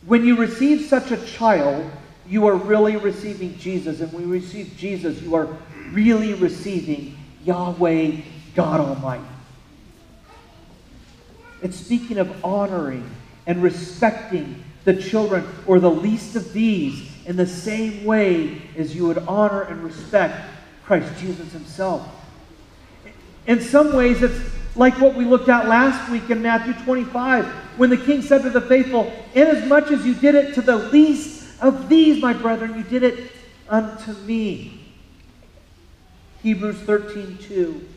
when 0.05 0.23
you 0.23 0.37
receive 0.37 0.87
such 0.87 1.11
a 1.11 1.17
child, 1.25 1.91
you 2.27 2.47
are 2.47 2.55
really 2.55 2.97
receiving 2.97 3.57
Jesus. 3.57 4.01
And 4.01 4.11
when 4.11 4.23
you 4.23 4.31
receive 4.31 4.73
Jesus, 4.77 5.21
you 5.21 5.35
are 5.35 5.47
really 5.91 6.33
receiving 6.33 7.17
Yahweh, 7.43 8.17
God 8.55 8.79
Almighty. 8.79 9.23
It's 11.61 11.77
speaking 11.77 12.17
of 12.17 12.43
honoring 12.43 13.09
and 13.47 13.61
respecting 13.61 14.63
the 14.83 14.95
children 14.95 15.47
or 15.65 15.79
the 15.79 15.89
least 15.89 16.35
of 16.35 16.53
these 16.53 17.11
in 17.25 17.35
the 17.35 17.47
same 17.47 18.05
way 18.05 18.61
as 18.77 18.95
you 18.95 19.07
would 19.07 19.17
honor 19.19 19.61
and 19.63 19.83
respect 19.83 20.47
Christ 20.85 21.11
Jesus 21.19 21.51
himself. 21.51 22.07
In 23.47 23.61
some 23.61 23.95
ways, 23.95 24.21
it's 24.21 24.39
like 24.75 24.99
what 24.99 25.15
we 25.15 25.25
looked 25.25 25.49
at 25.49 25.67
last 25.67 26.11
week 26.11 26.29
in 26.29 26.41
Matthew 26.41 26.73
25, 26.83 27.45
when 27.77 27.89
the 27.89 27.97
king 27.97 28.21
said 28.21 28.41
to 28.43 28.49
the 28.49 28.61
faithful, 28.61 29.11
Inasmuch 29.33 29.91
as 29.91 30.05
you 30.05 30.13
did 30.15 30.35
it 30.35 30.53
to 30.55 30.61
the 30.61 30.75
least 30.75 31.34
of 31.61 31.89
these, 31.89 32.21
my 32.21 32.33
brethren, 32.33 32.75
you 32.75 32.83
did 32.83 33.03
it 33.03 33.31
unto 33.69 34.13
me. 34.23 34.85
Hebrews 36.43 36.77
13 36.81 37.37
2. 37.41 37.87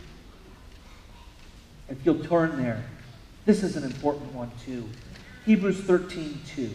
If 1.90 2.04
you'll 2.04 2.24
turn 2.24 2.62
there, 2.62 2.84
this 3.44 3.62
is 3.62 3.76
an 3.76 3.84
important 3.84 4.32
one 4.34 4.50
too. 4.64 4.88
Hebrews 5.44 5.80
13 5.80 6.40
2. 6.54 6.74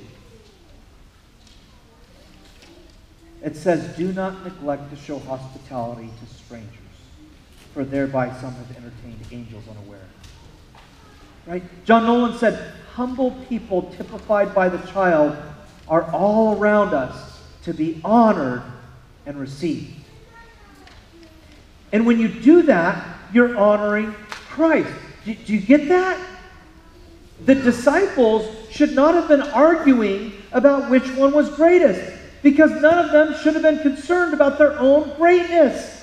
It 3.44 3.56
says, 3.56 3.96
Do 3.98 4.12
not 4.14 4.44
neglect 4.44 4.90
to 4.92 4.96
show 4.96 5.20
hospitality 5.20 6.10
to 6.20 6.34
strangers, 6.34 6.70
for 7.74 7.84
thereby 7.84 8.32
some 8.40 8.54
have 8.54 8.70
entertained 8.72 9.20
angels 9.32 9.64
unaware. 9.70 10.08
Right? 11.46 11.64
John 11.86 12.04
Nolland 12.04 12.40
said, 12.40 12.74
Humble 12.94 13.32
people 13.50 13.92
typified 13.98 14.56
by 14.56 14.70
the 14.70 14.78
child 14.92 15.36
are 15.88 16.04
all 16.12 16.58
around 16.58 16.94
us 16.94 17.42
to 17.64 17.74
be 17.74 18.02
honored 18.04 18.64
and 19.26 19.40
received. 19.40 19.94
And 21.92 22.06
when 22.06 22.20
you 22.20 22.28
do 22.28 22.64
that, 22.64 23.06
you're 23.32 23.56
honoring 23.58 24.14
Christ. 24.30 24.90
Do, 25.26 25.34
do 25.34 25.54
you 25.54 25.60
get 25.60 25.88
that? 25.90 26.20
The 27.46 27.56
disciples 27.56 28.46
should 28.72 28.94
not 28.94 29.16
have 29.16 29.28
been 29.28 29.42
arguing 29.42 30.34
about 30.52 30.90
which 30.90 31.08
one 31.16 31.34
was 31.34 31.50
greatest 31.50 32.20
because 32.42 32.72
none 32.82 33.06
of 33.06 33.12
them 33.12 33.36
should 33.42 33.54
have 33.54 33.64
been 33.64 33.80
concerned 33.80 34.34
about 34.34 34.58
their 34.58 34.78
own 34.80 35.16
greatness. 35.18 36.02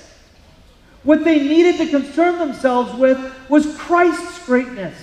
What 1.03 1.25
they 1.25 1.39
needed 1.39 1.79
to 1.79 1.89
concern 1.89 2.39
themselves 2.39 2.95
with 2.95 3.19
was 3.49 3.77
Christ's 3.77 4.45
greatness. 4.45 4.97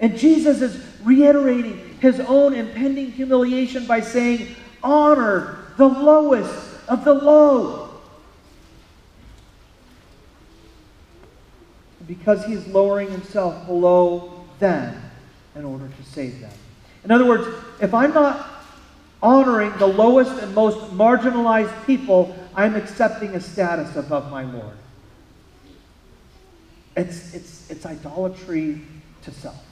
And 0.00 0.18
Jesus 0.18 0.60
is 0.60 0.84
reiterating 1.02 1.83
his 2.04 2.20
own 2.20 2.52
impending 2.52 3.10
humiliation 3.10 3.86
by 3.86 3.98
saying, 3.98 4.54
Honor 4.82 5.56
the 5.78 5.88
lowest 5.88 6.78
of 6.86 7.02
the 7.02 7.14
low. 7.14 7.88
Because 12.06 12.44
he 12.44 12.52
is 12.52 12.66
lowering 12.66 13.10
himself 13.10 13.66
below 13.66 14.44
them 14.58 15.00
in 15.56 15.64
order 15.64 15.88
to 15.88 16.02
save 16.10 16.40
them. 16.40 16.52
In 17.04 17.10
other 17.10 17.24
words, 17.24 17.48
if 17.80 17.94
I'm 17.94 18.12
not 18.12 18.50
honoring 19.22 19.72
the 19.78 19.86
lowest 19.86 20.42
and 20.42 20.54
most 20.54 20.78
marginalized 20.92 21.86
people, 21.86 22.36
I'm 22.54 22.76
accepting 22.76 23.34
a 23.34 23.40
status 23.40 23.96
above 23.96 24.30
my 24.30 24.42
Lord. 24.42 24.76
It's, 26.98 27.32
it's, 27.34 27.70
it's 27.70 27.86
idolatry 27.86 28.82
to 29.22 29.30
self, 29.30 29.64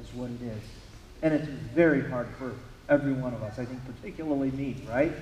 is 0.00 0.12
what 0.14 0.30
it 0.30 0.42
is. 0.42 0.77
And 1.22 1.34
it's 1.34 1.46
very 1.46 2.08
hard 2.08 2.28
for 2.38 2.54
every 2.88 3.12
one 3.12 3.34
of 3.34 3.42
us, 3.42 3.58
I 3.58 3.64
think 3.64 3.80
particularly 3.84 4.50
me, 4.52 4.76
right? 4.88 5.12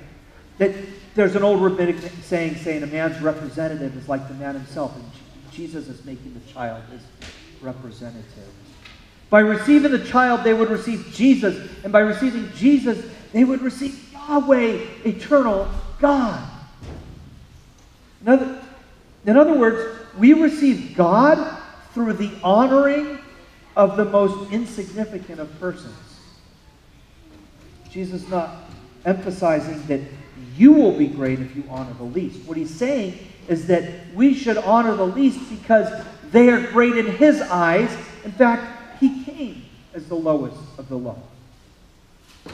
That 0.59 0.75
there's 1.15 1.37
an 1.37 1.43
old 1.43 1.63
rabbinic 1.63 1.97
saying 2.23 2.57
saying 2.57 2.83
a 2.83 2.87
man's 2.87 3.21
representative 3.21 3.97
is 3.97 4.09
like 4.09 4.27
the 4.29 4.35
man 4.35 4.55
himself, 4.55 4.95
and 4.95 5.05
Jesus 5.53 5.89
is 5.89 6.05
making 6.05 6.35
the 6.35 6.53
child 6.53 6.83
his 6.91 7.03
representative. 7.61 8.49
By 9.29 9.41
receiving 9.41 9.91
the 9.91 10.05
child, 10.05 10.45
they 10.45 10.55
would 10.55 10.71
receive 10.71 11.13
Jesus, 11.13 11.69
and 11.83 11.93
by 11.93 12.01
receiving 12.01 12.51
Jesus, 12.55 13.05
they 13.33 13.45
would 13.45 13.61
receive 13.61 14.13
Yahweh, 14.13 14.87
eternal 15.05 15.69
God. 15.99 16.49
In 18.23 18.29
other, 18.29 18.63
in 19.25 19.37
other 19.37 19.55
words, 19.55 19.99
we 20.17 20.33
receive 20.33 20.97
God 20.97 21.59
through 21.93 22.15
the 22.15 22.31
honoring 22.43 23.19
of 23.77 23.97
the 23.97 24.05
most 24.07 24.51
insignificant 24.51 25.39
of 25.39 25.61
persons. 25.61 25.95
Jesus 27.91 28.27
not 28.29 28.65
emphasizing 29.05 29.87
that 29.87 30.01
you 30.57 30.73
will 30.73 30.97
be 30.97 31.07
great 31.07 31.39
if 31.39 31.55
you 31.55 31.63
honor 31.69 31.93
the 31.95 32.05
least. 32.05 32.47
What 32.49 32.57
he's 32.57 32.75
saying 32.75 33.19
is 33.49 33.67
that 33.69 34.15
we 34.15 34.35
should 34.35 34.57
honor 34.59 34.95
the 34.95 35.07
least 35.07 35.49
because 35.51 36.05
they 36.31 36.49
are 36.49 36.61
great 36.73 36.97
in 36.97 37.07
his 37.07 37.41
eyes. 37.43 37.91
In 38.25 38.33
fact, 38.33 38.99
he 39.01 39.23
came 39.25 39.65
as 39.95 40.07
the 40.07 40.15
lowest 40.15 40.59
of 40.79 40.89
the 40.89 40.97
low. 40.97 41.23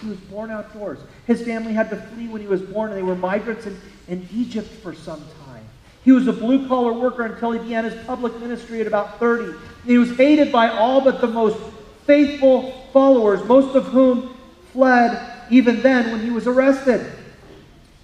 He 0.01 0.09
was 0.09 0.19
born 0.19 0.51
outdoors. 0.51 0.99
His 1.27 1.43
family 1.43 1.73
had 1.73 1.91
to 1.91 1.97
flee 1.97 2.27
when 2.27 2.41
he 2.41 2.47
was 2.47 2.63
born, 2.63 2.91
and 2.91 2.99
they 2.99 3.03
were 3.03 3.15
migrants 3.15 3.67
in, 3.67 3.79
in 4.09 4.29
Egypt 4.33 4.69
for 4.83 4.95
some 4.95 5.21
time. 5.47 5.65
He 6.05 6.13
was 6.13 6.27
a 6.27 6.33
blue 6.33 6.67
collar 6.67 6.93
worker 6.93 7.25
until 7.25 7.53
he 7.53 7.59
began 7.61 7.85
his 7.85 7.95
public 8.07 8.39
ministry 8.41 8.81
at 8.81 8.87
about 8.87 9.19
30. 9.19 9.57
He 9.85 9.99
was 9.99 10.17
hated 10.17 10.53
by 10.53 10.69
all 10.69 11.01
but 11.01 11.21
the 11.21 11.27
most 11.27 11.59
faithful 12.07 12.73
followers, 12.93 13.45
most 13.45 13.75
of 13.75 13.87
whom 13.87 14.35
fled 14.73 15.31
even 15.51 15.83
then 15.83 16.13
when 16.13 16.21
he 16.21 16.31
was 16.31 16.47
arrested. 16.47 17.05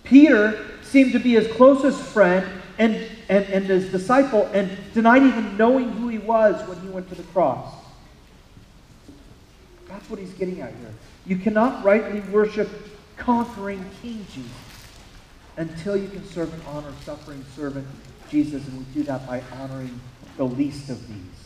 Peter 0.04 0.66
seemed 0.82 1.12
to 1.12 1.18
be 1.18 1.34
his 1.34 1.46
closest 1.54 2.00
friend 2.00 2.46
and, 2.78 2.94
and, 3.28 3.44
and 3.46 3.66
his 3.66 3.90
disciple 3.90 4.48
and 4.52 4.70
denied 4.94 5.22
even 5.22 5.56
knowing 5.56 5.90
who 5.92 6.08
he 6.08 6.18
was 6.18 6.66
when 6.68 6.80
he 6.80 6.88
went 6.88 7.08
to 7.08 7.14
the 7.14 7.22
cross. 7.24 7.74
That's 9.88 10.08
what 10.08 10.18
he's 10.18 10.32
getting 10.34 10.60
at 10.60 10.70
here. 10.70 10.94
You 11.26 11.36
cannot 11.36 11.84
rightly 11.84 12.20
worship 12.32 12.68
conquering 13.16 13.84
King 14.00 14.24
Jesus 14.32 14.50
until 15.56 15.96
you 15.96 16.08
can 16.08 16.24
serve 16.24 16.52
and 16.52 16.62
honor 16.68 16.92
suffering 17.04 17.44
servant 17.56 17.86
Jesus, 18.30 18.66
and 18.68 18.78
we 18.78 18.84
do 18.94 19.02
that 19.04 19.26
by 19.26 19.42
honoring 19.52 20.00
the 20.36 20.44
least 20.44 20.88
of 20.88 21.06
these. 21.08 21.37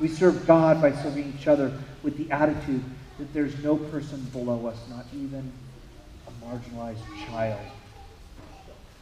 We 0.00 0.08
serve 0.08 0.46
God 0.46 0.82
by 0.82 0.92
serving 0.92 1.34
each 1.38 1.46
other 1.46 1.72
with 2.02 2.16
the 2.16 2.30
attitude 2.30 2.82
that 3.18 3.32
there's 3.32 3.56
no 3.62 3.76
person 3.76 4.20
below 4.32 4.66
us, 4.66 4.76
not 4.90 5.06
even 5.14 5.52
a 6.26 6.44
marginalized 6.44 7.26
child. 7.26 7.60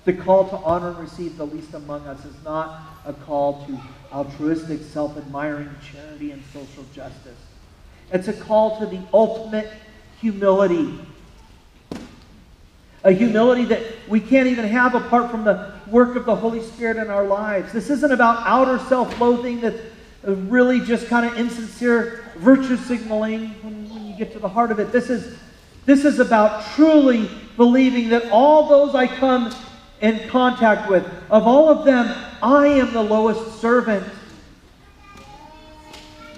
The 0.04 0.12
call 0.12 0.48
to 0.48 0.56
honor 0.56 0.88
and 0.90 0.98
receive 0.98 1.36
the 1.36 1.46
least 1.46 1.74
among 1.74 2.06
us 2.06 2.24
is 2.24 2.34
not 2.44 2.82
a 3.06 3.12
call 3.12 3.64
to 3.66 3.80
altruistic, 4.12 4.82
self 4.82 5.16
admiring 5.16 5.70
charity 5.92 6.32
and 6.32 6.42
social 6.52 6.84
justice. 6.94 7.38
It's 8.12 8.28
a 8.28 8.32
call 8.32 8.78
to 8.80 8.86
the 8.86 9.00
ultimate 9.14 9.70
humility. 10.20 10.98
A 13.04 13.12
humility 13.12 13.64
that 13.66 13.82
we 14.08 14.20
can't 14.20 14.48
even 14.48 14.66
have 14.66 14.94
apart 14.94 15.30
from 15.30 15.44
the 15.44 15.72
work 15.86 16.16
of 16.16 16.26
the 16.26 16.36
Holy 16.36 16.62
Spirit 16.62 16.96
in 16.96 17.08
our 17.08 17.24
lives. 17.24 17.72
This 17.72 17.88
isn't 17.88 18.12
about 18.12 18.46
outer 18.46 18.78
self 18.88 19.18
loathing 19.20 19.60
that's 19.60 19.80
really 20.24 20.80
just 20.80 21.08
kind 21.08 21.26
of 21.26 21.36
insincere 21.38 22.24
virtue 22.36 22.76
signaling 22.76 23.48
when, 23.62 23.88
when 23.90 24.06
you 24.06 24.16
get 24.16 24.32
to 24.32 24.38
the 24.38 24.48
heart 24.48 24.70
of 24.70 24.78
it. 24.78 24.92
This 24.92 25.10
is, 25.10 25.36
this 25.84 26.04
is 26.04 26.20
about 26.20 26.64
truly 26.74 27.28
believing 27.56 28.08
that 28.10 28.30
all 28.30 28.68
those 28.68 28.94
I 28.94 29.06
come 29.06 29.54
in 30.00 30.28
contact 30.28 30.90
with, 30.90 31.06
of 31.30 31.46
all 31.46 31.68
of 31.68 31.84
them, 31.84 32.14
I 32.42 32.66
am 32.66 32.92
the 32.92 33.02
lowest 33.02 33.60
servant. 33.60 34.04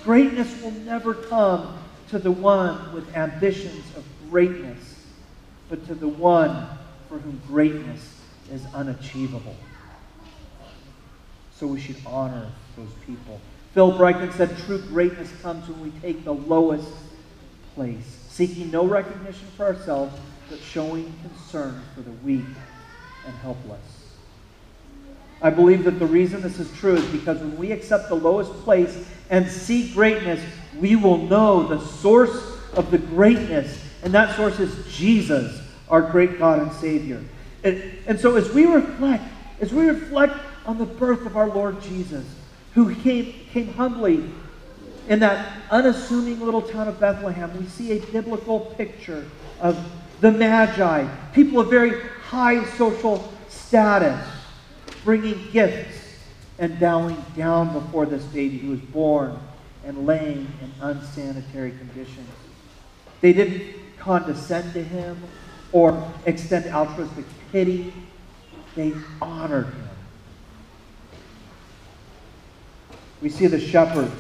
Greatness 0.03 0.61
will 0.63 0.71
never 0.71 1.15
come 1.15 1.79
to 2.09 2.19
the 2.19 2.31
one 2.31 2.93
with 2.93 3.17
ambitions 3.17 3.85
of 3.97 4.05
greatness, 4.31 5.07
but 5.69 5.87
to 5.87 5.95
the 5.95 6.09
one 6.09 6.67
for 7.09 7.19
whom 7.19 7.41
greatness 7.47 8.21
is 8.53 8.63
unachievable. 8.75 9.57
So 11.55 11.67
we 11.67 11.81
should 11.81 11.97
honor 12.05 12.51
those 12.77 12.91
people. 13.07 13.41
Phil 13.75 13.91
Brightman 13.91 14.31
said, 14.33 14.57
True 14.59 14.79
greatness 14.79 15.33
comes 15.43 15.69
when 15.69 15.81
we 15.81 15.91
take 16.01 16.25
the 16.25 16.33
lowest 16.33 16.89
place, 17.75 18.25
seeking 18.29 18.71
no 18.71 18.87
recognition 18.87 19.49
for 19.57 19.67
ourselves, 19.67 20.17
but 20.49 20.61
showing 20.61 21.13
concern 21.23 21.83
for 21.93 22.03
the 22.03 22.13
weak 22.25 22.45
and 23.27 23.35
helpless. 23.37 23.81
I 25.43 25.51
believe 25.51 25.83
that 25.85 25.99
the 25.99 26.07
reason 26.07 26.41
this 26.41 26.61
is 26.61 26.71
true 26.79 26.95
is 26.95 27.05
because 27.07 27.41
when 27.41 27.57
we 27.57 27.73
accept 27.73 28.09
the 28.09 28.15
lowest 28.15 28.53
place 28.63 29.05
and 29.29 29.51
seek 29.51 29.93
greatness, 29.93 30.41
we 30.79 30.95
will 30.95 31.19
know 31.19 31.67
the 31.67 31.81
source 31.81 32.57
of 32.75 32.93
the 32.93 32.99
greatness, 32.99 33.83
and 34.05 34.15
that 34.15 34.37
source 34.37 34.61
is 34.61 34.73
Jesus, 34.95 35.61
our 35.91 36.01
great 36.01 36.39
God 36.39 36.61
and 36.61 36.73
Savior. 36.75 37.23
And, 37.65 37.83
and 38.07 38.21
so 38.21 38.37
as 38.37 38.49
we 38.53 38.67
reflect, 38.67 39.25
as 39.61 39.73
we 39.73 39.89
reflect 39.89 40.37
on 40.65 40.79
the 40.79 40.87
birth 40.87 41.27
of 41.27 41.37
our 41.37 41.49
Lord 41.49 41.83
Jesus, 41.83 42.25
who 42.75 42.95
came, 42.95 43.33
came 43.53 43.73
humbly 43.75 44.25
in 45.09 45.21
that 45.21 45.61
unassuming 45.71 46.41
little 46.41 46.63
town 46.63 46.89
of 46.89 46.99
Bethlehem, 46.99 47.57
we 47.59 47.67
see 47.67 47.93
a 47.93 48.01
biblical 48.07 48.61
picture 48.61 49.25
of 49.61 49.79
the 50.21 50.31
Magi, 50.31 51.07
people 51.33 51.61
of 51.61 51.69
very 51.69 52.01
high 52.29 52.65
social 52.77 53.33
status, 53.49 54.25
bringing 55.05 55.51
gifts 55.51 55.99
and 56.59 56.79
bowing 56.81 57.23
down 57.37 57.73
before 57.73 58.07
this 58.07 58.25
baby 58.25 58.59
who 58.59 58.71
was 58.71 58.81
born 58.81 59.39
and 59.85 60.07
laying 60.07 60.47
in 60.63 60.73
unsanitary 60.81 61.73
conditions. 61.73 62.29
They 63.21 63.33
didn't 63.33 63.75
condescend 63.99 64.73
to 64.73 64.83
him 64.83 65.23
or 65.73 66.13
extend 66.25 66.67
altruistic 66.73 67.25
pity. 67.53 67.93
They 68.75 68.95
honored 69.21 69.67
him. 69.67 69.84
We 73.25 73.31
see 73.31 73.47
the 73.47 73.59
shepherds. 73.59 74.13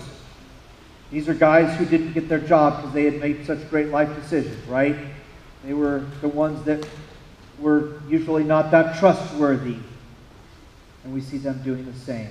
These 1.10 1.28
are 1.28 1.34
guys 1.34 1.76
who 1.76 1.84
didn't 1.84 2.14
get 2.14 2.26
their 2.26 2.38
job 2.38 2.78
because 2.78 2.94
they 2.94 3.04
had 3.04 3.20
made 3.20 3.44
such 3.44 3.68
great 3.68 3.88
life 3.88 4.08
decisions, 4.16 4.66
right? 4.66 4.96
They 5.62 5.74
were 5.74 6.06
the 6.22 6.28
ones 6.28 6.64
that 6.64 6.88
were 7.58 8.00
usually 8.08 8.44
not 8.44 8.70
that 8.70 8.98
trustworthy. 8.98 9.76
And 11.04 11.12
we 11.12 11.20
see 11.20 11.36
them 11.36 11.62
doing 11.62 11.84
the 11.84 11.98
same. 11.98 12.30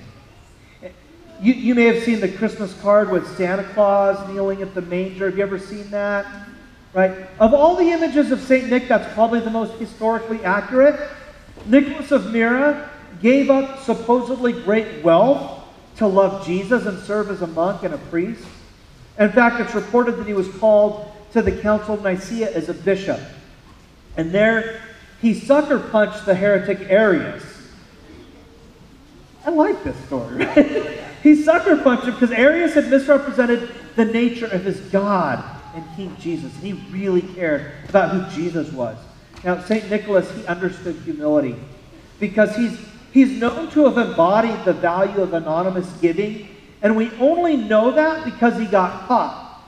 You, 1.40 1.52
you 1.52 1.76
may 1.76 1.84
have 1.84 2.02
seen 2.02 2.18
the 2.18 2.28
Christmas 2.28 2.74
card 2.80 3.08
with 3.08 3.36
Santa 3.36 3.62
Claus 3.72 4.28
kneeling 4.28 4.60
at 4.60 4.74
the 4.74 4.82
manger. 4.82 5.26
Have 5.26 5.38
you 5.38 5.44
ever 5.44 5.60
seen 5.60 5.88
that? 5.90 6.26
Right? 6.92 7.28
Of 7.38 7.54
all 7.54 7.76
the 7.76 7.88
images 7.88 8.32
of 8.32 8.40
St. 8.40 8.68
Nick, 8.68 8.88
that's 8.88 9.14
probably 9.14 9.38
the 9.38 9.50
most 9.50 9.74
historically 9.74 10.42
accurate. 10.44 11.08
Nicholas 11.66 12.10
of 12.10 12.32
Myra 12.32 12.90
gave 13.22 13.48
up 13.48 13.78
supposedly 13.84 14.52
great 14.52 15.04
wealth 15.04 15.53
to 15.96 16.06
love 16.06 16.46
Jesus 16.46 16.86
and 16.86 16.98
serve 17.04 17.30
as 17.30 17.42
a 17.42 17.46
monk 17.46 17.82
and 17.82 17.94
a 17.94 17.98
priest. 17.98 18.44
In 19.18 19.30
fact, 19.30 19.60
it's 19.60 19.74
reported 19.74 20.16
that 20.16 20.26
he 20.26 20.32
was 20.32 20.48
called 20.56 21.10
to 21.32 21.42
the 21.42 21.52
Council 21.52 21.94
of 21.94 22.02
Nicaea 22.02 22.50
as 22.52 22.68
a 22.68 22.74
bishop. 22.74 23.20
And 24.16 24.32
there 24.32 24.80
he 25.20 25.34
sucker 25.34 25.78
punched 25.78 26.26
the 26.26 26.34
heretic 26.34 26.90
Arius. 26.90 27.44
I 29.46 29.50
like 29.50 29.84
this 29.84 29.96
story, 30.06 30.46
he 31.22 31.42
sucker 31.42 31.76
punched 31.76 32.04
him 32.04 32.14
because 32.14 32.30
Arius 32.30 32.74
had 32.74 32.88
misrepresented 32.88 33.70
the 33.94 34.04
nature 34.04 34.46
of 34.46 34.64
his 34.64 34.80
God 34.80 35.44
and 35.74 35.84
King 35.96 36.16
Jesus. 36.18 36.52
And 36.54 36.62
he 36.62 36.72
really 36.90 37.22
cared 37.22 37.72
about 37.88 38.10
who 38.10 38.42
Jesus 38.42 38.72
was. 38.72 38.96
Now, 39.44 39.60
St. 39.60 39.90
Nicholas, 39.90 40.30
he 40.34 40.46
understood 40.46 40.96
humility 41.04 41.56
because 42.18 42.56
he's, 42.56 42.78
he's 43.14 43.30
known 43.30 43.70
to 43.70 43.88
have 43.88 43.96
embodied 43.96 44.64
the 44.64 44.72
value 44.74 45.22
of 45.22 45.32
anonymous 45.32 45.90
giving. 46.02 46.48
And 46.82 46.96
we 46.96 47.10
only 47.12 47.56
know 47.56 47.92
that 47.92 48.26
because 48.26 48.58
he 48.58 48.66
got 48.66 49.06
caught. 49.06 49.62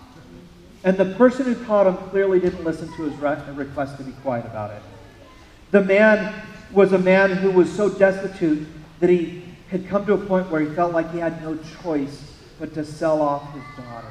And 0.84 0.98
the 0.98 1.14
person 1.14 1.46
who 1.46 1.64
caught 1.64 1.86
him 1.86 1.96
clearly 2.10 2.40
didn't 2.40 2.64
listen 2.64 2.88
to 2.96 3.04
his 3.04 3.14
request 3.56 3.96
to 3.96 4.04
be 4.04 4.12
quiet 4.12 4.44
about 4.44 4.72
it. 4.72 4.82
The 5.70 5.82
man 5.82 6.42
was 6.72 6.92
a 6.92 6.98
man 6.98 7.30
who 7.30 7.50
was 7.50 7.72
so 7.72 7.88
destitute 7.88 8.66
that 9.00 9.08
he 9.08 9.44
had 9.70 9.88
come 9.88 10.04
to 10.06 10.14
a 10.14 10.18
point 10.18 10.50
where 10.50 10.60
he 10.60 10.68
felt 10.74 10.92
like 10.92 11.10
he 11.12 11.18
had 11.18 11.40
no 11.42 11.58
choice 11.82 12.34
but 12.58 12.74
to 12.74 12.84
sell 12.84 13.22
off 13.22 13.52
his 13.54 13.62
daughters. 13.84 14.10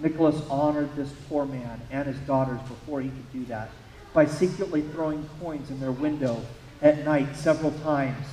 Nicholas 0.00 0.40
honored 0.50 0.94
this 0.96 1.10
poor 1.28 1.46
man 1.46 1.80
and 1.90 2.06
his 2.06 2.18
daughters 2.20 2.60
before 2.68 3.00
he 3.00 3.08
could 3.08 3.32
do 3.32 3.44
that 3.46 3.70
by 4.12 4.26
secretly 4.26 4.82
throwing 4.82 5.28
coins 5.40 5.70
in 5.70 5.80
their 5.80 5.92
window 5.92 6.40
at 6.82 7.04
night 7.04 7.36
several 7.36 7.72
times 7.80 8.26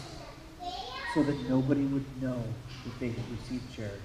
so 1.14 1.24
that 1.24 1.50
nobody 1.50 1.82
would 1.82 2.22
know 2.22 2.44
that 2.84 3.00
they 3.00 3.10
had 3.10 3.32
received 3.32 3.74
charity. 3.76 4.02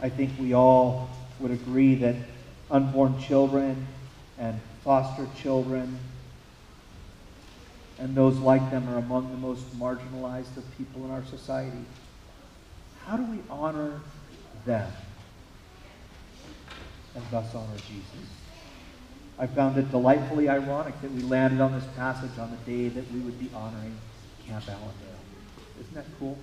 I 0.00 0.08
think 0.08 0.32
we 0.40 0.52
all 0.54 1.10
would 1.38 1.52
agree 1.52 1.94
that 1.96 2.16
unborn 2.70 3.20
children 3.20 3.86
and 4.38 4.58
foster 4.82 5.28
children 5.40 5.98
and 7.98 8.16
those 8.16 8.36
like 8.38 8.68
them 8.72 8.88
are 8.88 8.98
among 8.98 9.30
the 9.30 9.36
most 9.36 9.78
marginalized 9.78 10.56
of 10.56 10.64
people 10.76 11.04
in 11.04 11.12
our 11.12 11.24
society. 11.26 11.84
How 13.06 13.16
do 13.16 13.22
we 13.30 13.38
honor 13.48 14.00
them 14.66 14.90
and 17.14 17.24
thus 17.30 17.54
honor 17.54 17.76
Jesus? 17.88 18.41
I 19.42 19.46
found 19.48 19.76
it 19.76 19.90
delightfully 19.90 20.48
ironic 20.48 20.94
that 21.02 21.10
we 21.10 21.22
landed 21.22 21.60
on 21.60 21.72
this 21.72 21.82
passage 21.96 22.38
on 22.38 22.52
the 22.52 22.56
day 22.58 22.88
that 22.90 23.12
we 23.12 23.18
would 23.18 23.40
be 23.40 23.50
honoring 23.52 23.98
Camp 24.46 24.68
Allendale. 24.68 24.92
Isn't 25.80 25.94
that 25.94 26.04
cool? 26.20 26.38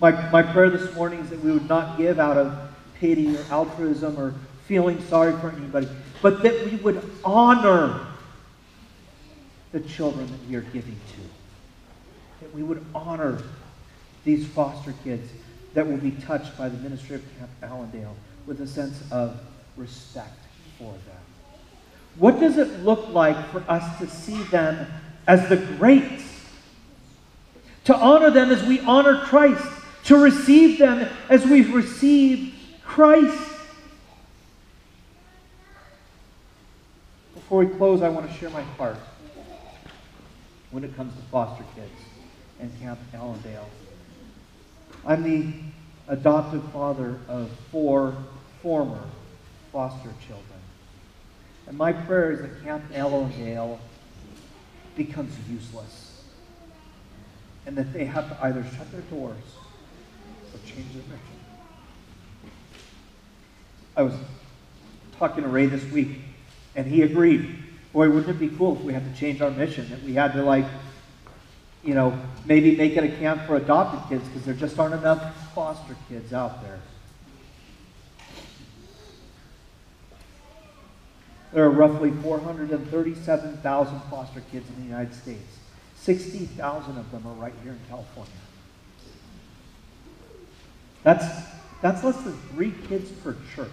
My, 0.00 0.12
my 0.30 0.40
prayer 0.40 0.70
this 0.70 0.94
morning 0.94 1.18
is 1.18 1.30
that 1.30 1.42
we 1.42 1.50
would 1.50 1.68
not 1.68 1.98
give 1.98 2.20
out 2.20 2.36
of 2.36 2.56
pity 2.94 3.36
or 3.36 3.44
altruism 3.50 4.16
or 4.20 4.34
feeling 4.66 5.02
sorry 5.08 5.32
for 5.40 5.50
anybody, 5.50 5.88
but 6.22 6.44
that 6.44 6.70
we 6.70 6.76
would 6.76 7.02
honor 7.24 8.06
the 9.72 9.80
children 9.80 10.30
that 10.30 10.48
we 10.48 10.54
are 10.54 10.60
giving 10.60 10.94
to. 10.94 11.20
That 12.40 12.54
we 12.54 12.62
would 12.62 12.86
honor 12.94 13.42
these 14.22 14.46
foster 14.46 14.94
kids 15.02 15.28
that 15.74 15.84
will 15.84 15.96
be 15.96 16.12
touched 16.12 16.56
by 16.56 16.68
the 16.68 16.78
ministry 16.78 17.16
of 17.16 17.22
Camp 17.36 17.50
Allendale 17.64 18.14
with 18.46 18.60
a 18.60 18.66
sense 18.68 19.02
of 19.10 19.40
respect 19.76 20.38
for 20.78 20.92
them. 20.92 21.25
What 22.18 22.40
does 22.40 22.56
it 22.56 22.80
look 22.80 23.08
like 23.08 23.50
for 23.50 23.62
us 23.68 23.98
to 23.98 24.08
see 24.08 24.42
them 24.44 24.86
as 25.26 25.48
the 25.48 25.56
greats, 25.56 26.24
to 27.84 27.96
honor 27.96 28.30
them 28.30 28.50
as 28.50 28.62
we 28.64 28.80
honor 28.80 29.20
Christ, 29.24 29.66
to 30.04 30.16
receive 30.16 30.78
them 30.78 31.08
as 31.28 31.44
we've 31.44 31.74
received 31.74 32.54
Christ. 32.84 33.52
Before 37.34 37.58
we 37.58 37.66
close, 37.66 38.02
I 38.02 38.08
want 38.08 38.30
to 38.30 38.36
share 38.36 38.50
my 38.50 38.62
heart 38.62 38.98
when 40.70 40.84
it 40.84 40.96
comes 40.96 41.14
to 41.14 41.22
foster 41.30 41.64
kids 41.74 41.90
and 42.60 42.76
Camp 42.80 42.98
Allendale. 43.14 43.68
I'm 45.04 45.22
the 45.22 45.52
adoptive 46.08 46.64
father 46.72 47.18
of 47.28 47.50
four 47.70 48.16
former 48.62 49.02
foster 49.72 50.12
children. 50.26 50.55
And 51.66 51.76
my 51.76 51.92
prayer 51.92 52.32
is 52.32 52.40
that 52.40 52.62
Camp 52.62 52.84
Allendale 52.94 53.80
becomes 54.96 55.34
useless. 55.50 56.22
And 57.66 57.76
that 57.76 57.92
they 57.92 58.04
have 58.04 58.28
to 58.28 58.44
either 58.44 58.64
shut 58.76 58.90
their 58.92 59.00
doors 59.02 59.36
or 60.52 60.58
change 60.64 60.92
their 60.92 61.02
mission. 61.02 61.36
I 63.96 64.02
was 64.02 64.14
talking 65.18 65.42
to 65.42 65.48
Ray 65.48 65.66
this 65.66 65.84
week, 65.90 66.18
and 66.76 66.86
he 66.86 67.02
agreed. 67.02 67.58
Boy, 67.92 68.08
wouldn't 68.10 68.28
it 68.28 68.38
be 68.38 68.54
cool 68.56 68.76
if 68.76 68.82
we 68.82 68.92
had 68.92 69.12
to 69.12 69.18
change 69.18 69.40
our 69.40 69.50
mission? 69.50 69.88
That 69.90 70.02
we 70.02 70.14
had 70.14 70.34
to, 70.34 70.42
like, 70.42 70.66
you 71.82 71.94
know, 71.94 72.16
maybe 72.44 72.76
make 72.76 72.96
it 72.96 73.04
a 73.04 73.16
camp 73.16 73.42
for 73.46 73.56
adopted 73.56 74.08
kids 74.08 74.28
because 74.28 74.44
there 74.44 74.54
just 74.54 74.78
aren't 74.78 74.94
enough 74.94 75.52
foster 75.54 75.96
kids 76.08 76.32
out 76.32 76.62
there. 76.62 76.78
There 81.56 81.64
are 81.64 81.70
roughly 81.70 82.10
437,000 82.10 84.00
foster 84.10 84.42
kids 84.52 84.68
in 84.68 84.76
the 84.76 84.82
United 84.82 85.14
States. 85.14 85.56
60,000 85.94 86.98
of 86.98 87.10
them 87.10 87.26
are 87.26 87.32
right 87.32 87.54
here 87.62 87.72
in 87.72 87.80
California. 87.88 88.30
That's, 91.02 91.24
that's 91.80 92.04
less 92.04 92.20
than 92.24 92.36
three 92.52 92.74
kids 92.88 93.10
per 93.10 93.34
church. 93.54 93.70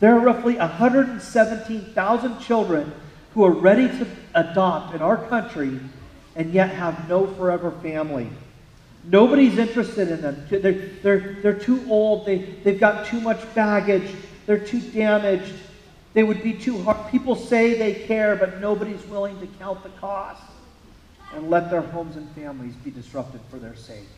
There 0.00 0.16
are 0.16 0.18
roughly 0.18 0.56
117,000 0.56 2.40
children 2.40 2.92
who 3.34 3.44
are 3.44 3.52
ready 3.52 3.86
to 3.86 4.06
adopt 4.34 4.96
in 4.96 5.00
our 5.00 5.28
country 5.28 5.78
and 6.34 6.52
yet 6.52 6.70
have 6.70 7.08
no 7.08 7.28
forever 7.34 7.70
family. 7.70 8.28
Nobody's 9.04 9.58
interested 9.58 10.10
in 10.10 10.22
them. 10.22 10.44
They're, 10.50 10.72
they're, 10.72 11.36
they're 11.40 11.54
too 11.60 11.86
old. 11.88 12.26
They, 12.26 12.38
they've 12.38 12.80
got 12.80 13.06
too 13.06 13.20
much 13.20 13.38
baggage. 13.54 14.10
They're 14.46 14.58
too 14.58 14.80
damaged. 14.80 15.54
They 16.14 16.22
would 16.22 16.42
be 16.42 16.54
too 16.54 16.82
hard. 16.82 17.10
People 17.10 17.34
say 17.34 17.74
they 17.74 18.06
care, 18.06 18.36
but 18.36 18.58
nobody's 18.60 19.04
willing 19.06 19.38
to 19.40 19.46
count 19.58 19.82
the 19.82 19.90
cost 19.90 20.40
and 21.32 21.50
let 21.50 21.70
their 21.70 21.82
homes 21.82 22.16
and 22.16 22.30
families 22.30 22.76
be 22.76 22.90
disrupted 22.90 23.42
for 23.50 23.58
their 23.58 23.74
sake. 23.74 24.08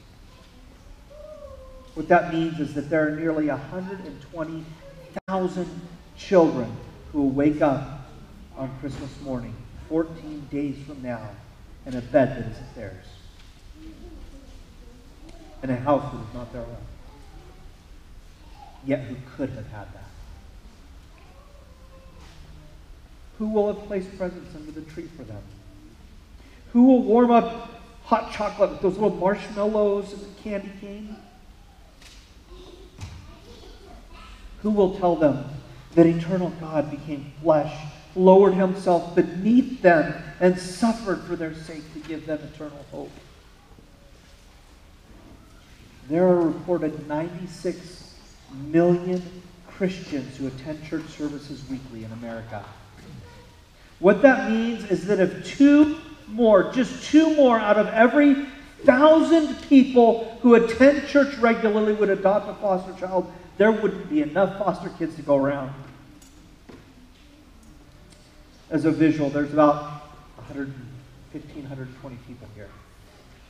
What 1.94 2.06
that 2.08 2.34
means 2.34 2.60
is 2.60 2.74
that 2.74 2.90
there 2.90 3.08
are 3.08 3.16
nearly 3.16 3.48
120,000 3.48 5.80
children 6.14 6.76
who 7.10 7.22
will 7.22 7.30
wake 7.30 7.62
up 7.62 8.10
on 8.58 8.78
Christmas 8.80 9.18
morning, 9.22 9.54
14 9.88 10.46
days 10.50 10.76
from 10.86 11.02
now, 11.02 11.30
in 11.86 11.96
a 11.96 12.02
bed 12.02 12.36
that 12.36 12.50
isn't 12.50 12.74
theirs, 12.74 13.06
in 15.62 15.70
a 15.70 15.76
house 15.76 16.12
that 16.12 16.20
is 16.20 16.34
not 16.34 16.52
their 16.52 16.60
own, 16.60 16.76
yet 18.84 19.04
who 19.04 19.16
could 19.36 19.48
have 19.50 19.66
had 19.68 19.86
that. 19.94 20.05
Who 23.38 23.48
will 23.48 23.72
have 23.72 23.86
placed 23.86 24.16
presents 24.16 24.54
under 24.54 24.72
the 24.72 24.82
tree 24.92 25.08
for 25.16 25.24
them? 25.24 25.42
Who 26.72 26.86
will 26.86 27.02
warm 27.02 27.30
up 27.30 27.82
hot 28.04 28.32
chocolate 28.32 28.70
with 28.70 28.80
those 28.80 28.94
little 28.94 29.16
marshmallows 29.16 30.12
and 30.12 30.22
the 30.22 30.42
candy 30.42 30.72
cane? 30.80 31.16
Who 34.62 34.70
will 34.70 34.98
tell 34.98 35.16
them 35.16 35.44
that 35.94 36.06
eternal 36.06 36.50
God 36.60 36.90
became 36.90 37.32
flesh, 37.42 37.74
lowered 38.14 38.54
himself 38.54 39.14
beneath 39.14 39.82
them, 39.82 40.14
and 40.40 40.58
suffered 40.58 41.20
for 41.22 41.36
their 41.36 41.54
sake 41.54 41.92
to 41.92 42.00
give 42.00 42.26
them 42.26 42.38
eternal 42.54 42.84
hope? 42.90 43.12
There 46.08 46.26
are 46.26 46.40
reported 46.40 47.06
96 47.08 48.14
million 48.54 49.22
Christians 49.68 50.36
who 50.36 50.46
attend 50.46 50.84
church 50.84 51.06
services 51.08 51.62
weekly 51.68 52.04
in 52.04 52.12
America. 52.12 52.64
What 53.98 54.22
that 54.22 54.50
means 54.50 54.90
is 54.90 55.06
that 55.06 55.20
if 55.20 55.46
two 55.46 55.98
more, 56.28 56.72
just 56.72 57.04
two 57.04 57.34
more 57.34 57.58
out 57.58 57.78
of 57.78 57.88
every 57.88 58.46
thousand 58.84 59.60
people 59.62 60.38
who 60.42 60.54
attend 60.54 61.08
church 61.08 61.34
regularly 61.38 61.94
would 61.94 62.10
adopt 62.10 62.48
a 62.48 62.54
foster 62.54 62.92
child, 63.00 63.32
there 63.56 63.72
wouldn't 63.72 64.10
be 64.10 64.22
enough 64.22 64.58
foster 64.58 64.90
kids 64.90 65.16
to 65.16 65.22
go 65.22 65.36
around. 65.36 65.72
As 68.70 68.84
a 68.84 68.90
visual, 68.90 69.30
there's 69.30 69.52
about 69.52 70.02
100, 70.36 70.68
1,520 71.32 72.16
people 72.26 72.48
here. 72.54 72.68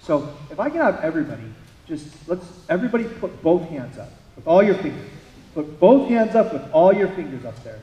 So 0.01 0.33
if 0.51 0.61
I 0.61 0.71
can 0.71 0.81
have 0.81 1.01
everybody, 1.03 1.43
just 1.89 2.07
let's 2.29 2.47
everybody 2.69 3.05
put 3.05 3.43
both 3.43 3.69
hands 3.69 3.99
up 3.99 4.11
with 4.37 4.47
all 4.47 4.63
your 4.63 4.75
fingers. 4.77 5.11
Put 5.55 5.81
both 5.81 6.09
hands 6.09 6.35
up 6.35 6.53
with 6.53 6.63
all 6.71 6.93
your 6.93 7.09
fingers 7.09 7.45
up 7.45 7.61
there. 7.65 7.81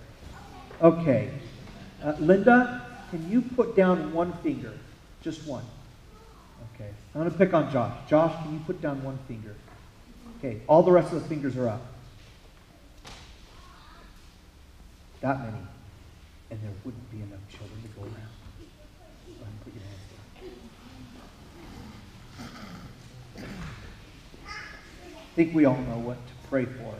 Okay. 0.81 1.31
Uh, 2.03 2.13
Linda, 2.19 2.81
can 3.11 3.29
you 3.31 3.41
put 3.41 3.75
down 3.75 4.11
one 4.11 4.33
finger? 4.43 4.73
Just 5.21 5.47
one. 5.47 5.63
Okay. 6.75 6.89
I'm 7.15 7.21
going 7.21 7.31
to 7.31 7.37
pick 7.37 7.53
on 7.53 7.71
Josh. 7.71 7.93
Josh, 8.09 8.33
can 8.43 8.53
you 8.53 8.59
put 8.65 8.81
down 8.81 9.01
one 9.03 9.17
finger? 9.27 9.55
Okay. 10.39 10.59
All 10.67 10.83
the 10.83 10.91
rest 10.91 11.13
of 11.13 11.21
the 11.21 11.29
fingers 11.29 11.55
are 11.55 11.69
up. 11.69 11.81
That 15.21 15.39
many. 15.39 15.57
And 16.51 16.59
there 16.61 16.71
wouldn't 16.83 17.09
be 17.09 17.17
enough 17.17 17.39
children 17.49 17.81
to 17.81 17.87
go 17.97 18.01
around. 18.01 18.33
Put 19.63 19.73
your 19.73 19.83
hands 19.83 20.01
down. 23.37 23.45
I 25.07 25.35
think 25.35 25.55
we 25.55 25.63
all 25.63 25.77
know 25.77 25.99
what 25.99 26.17
to 26.17 26.33
pray 26.49 26.65
for. 26.65 26.95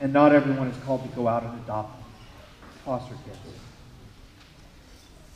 And 0.00 0.12
not 0.12 0.32
everyone 0.32 0.68
is 0.68 0.76
called 0.84 1.02
to 1.02 1.08
go 1.16 1.26
out 1.26 1.42
and 1.42 1.60
adopt 1.64 2.00
foster 2.84 3.14
kids. 3.24 3.38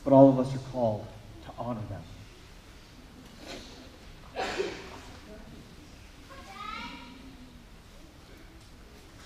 But 0.03 0.13
all 0.13 0.29
of 0.29 0.39
us 0.39 0.53
are 0.53 0.71
called 0.71 1.05
to 1.45 1.51
honor 1.57 1.81
them. 1.89 2.01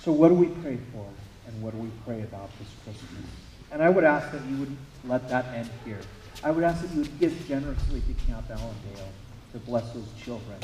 So, 0.04 0.12
what 0.12 0.30
do 0.30 0.36
we 0.36 0.48
pray 0.48 0.78
for 0.94 1.06
and 1.48 1.62
what 1.62 1.74
do 1.74 1.80
we 1.80 1.90
pray 2.06 2.22
about 2.22 2.50
this 2.60 2.70
Christmas? 2.84 3.30
And 3.72 3.84
I 3.84 3.90
would 3.90 4.04
ask 4.04 4.32
that 4.32 4.42
you 4.46 4.58
would 4.58 4.78
let 5.06 5.28
that 5.30 5.46
end 5.54 5.70
here. 5.84 6.00
I 6.44 6.52
would 6.52 6.63
ask 6.63 6.82
that 6.82 6.92
you 6.92 7.02
would 7.02 7.20
give 7.20 7.48
generously 7.48 8.02
to 8.02 8.13
Camp 8.26 8.50
Allendale 8.50 9.10
to 9.52 9.60
bless 9.60 9.92
those 9.92 10.08
children. 10.24 10.58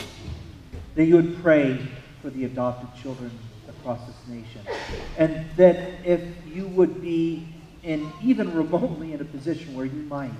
That 0.95 1.05
you 1.05 1.15
would 1.15 1.41
pray 1.41 1.85
for 2.21 2.29
the 2.29 2.45
adopted 2.45 2.89
children 3.01 3.31
across 3.67 3.99
this 4.07 4.15
nation. 4.29 4.61
And 5.17 5.45
that 5.57 6.05
if 6.05 6.21
you 6.47 6.67
would 6.67 7.01
be 7.01 7.47
in 7.83 8.11
even 8.23 8.53
remotely 8.53 9.13
in 9.13 9.21
a 9.21 9.25
position 9.25 9.73
where 9.75 9.85
you 9.85 10.03
might, 10.03 10.31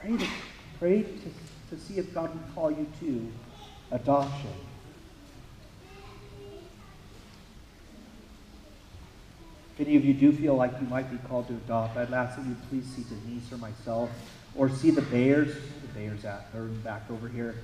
pray 0.00 0.16
to, 0.16 0.26
pray 0.78 1.02
to, 1.02 1.74
to 1.74 1.82
see 1.82 1.98
if 1.98 2.12
God 2.12 2.32
would 2.34 2.54
call 2.54 2.70
you 2.70 2.86
to 3.00 3.32
adoption. 3.90 4.52
If 9.74 9.86
any 9.86 9.96
of 9.96 10.04
you 10.04 10.12
do 10.12 10.30
feel 10.30 10.56
like 10.56 10.72
you 10.78 10.86
might 10.88 11.10
be 11.10 11.16
called 11.28 11.48
to 11.48 11.54
adopt, 11.54 11.96
I'd 11.96 12.12
ask 12.12 12.36
that 12.36 12.46
you 12.46 12.56
please 12.68 12.84
see 12.84 13.02
Denise 13.02 13.50
or 13.50 13.56
myself, 13.56 14.10
or 14.54 14.68
see 14.68 14.90
the 14.90 15.02
Bayers. 15.02 15.54
The 15.54 15.88
Bayers 15.98 16.24
at 16.26 16.52
they're 16.52 16.64
back 16.64 17.02
over 17.10 17.28
here. 17.28 17.54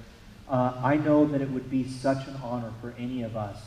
Uh, 0.48 0.80
I 0.82 0.96
know 0.96 1.26
that 1.26 1.42
it 1.42 1.50
would 1.50 1.68
be 1.68 1.86
such 1.86 2.26
an 2.26 2.36
honor 2.42 2.72
for 2.80 2.94
any 2.98 3.22
of 3.22 3.36
us 3.36 3.58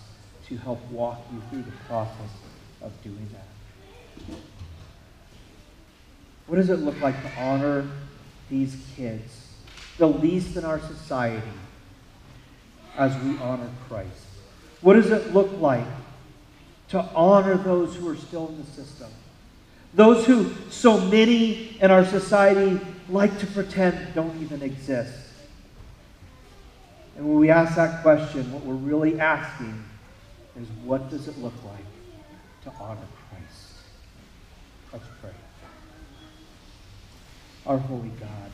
to 0.48 0.58
help 0.58 0.84
walk 0.90 1.22
you 1.32 1.42
through 1.50 1.62
the 1.62 1.78
process 1.88 2.32
of 2.82 2.92
doing 3.04 3.30
that. 3.34 3.49
What 6.50 6.56
does 6.56 6.72
it 6.72 6.80
look 6.80 7.00
like 7.00 7.22
to 7.22 7.40
honor 7.40 7.88
these 8.50 8.76
kids, 8.96 9.46
the 10.00 10.08
least 10.08 10.58
in 10.58 10.66
our 10.66 10.80
society, 10.80 11.48
as 12.98 13.16
we 13.22 13.38
honor 13.38 13.70
Christ? 13.88 14.26
What 14.82 14.96
does 14.96 15.12
it 15.12 15.32
look 15.32 15.62
like 15.62 15.86
to 16.88 17.02
honor 17.14 17.56
those 17.56 17.96
who 17.96 18.10
are 18.10 18.16
still 18.16 18.48
in 18.48 18.58
the 18.58 18.66
system? 18.66 19.10
Those 19.94 20.26
who 20.26 20.52
so 20.72 21.00
many 21.00 21.78
in 21.80 21.92
our 21.92 22.04
society 22.04 22.80
like 23.10 23.38
to 23.42 23.46
pretend 23.46 24.16
don't 24.16 24.42
even 24.42 24.64
exist. 24.64 25.14
And 27.16 27.30
when 27.30 27.38
we 27.38 27.52
ask 27.52 27.76
that 27.76 28.02
question, 28.02 28.52
what 28.52 28.66
we're 28.66 28.74
really 28.74 29.20
asking 29.20 29.84
is 30.60 30.68
what 30.84 31.12
does 31.12 31.28
it 31.28 31.38
look 31.38 31.54
like 31.64 31.86
to 32.64 32.72
honor 32.82 33.08
Christ? 33.30 33.74
Let's 34.92 35.06
pray. 35.22 35.30
Our 37.70 37.78
holy 37.78 38.10
God. 38.20 38.52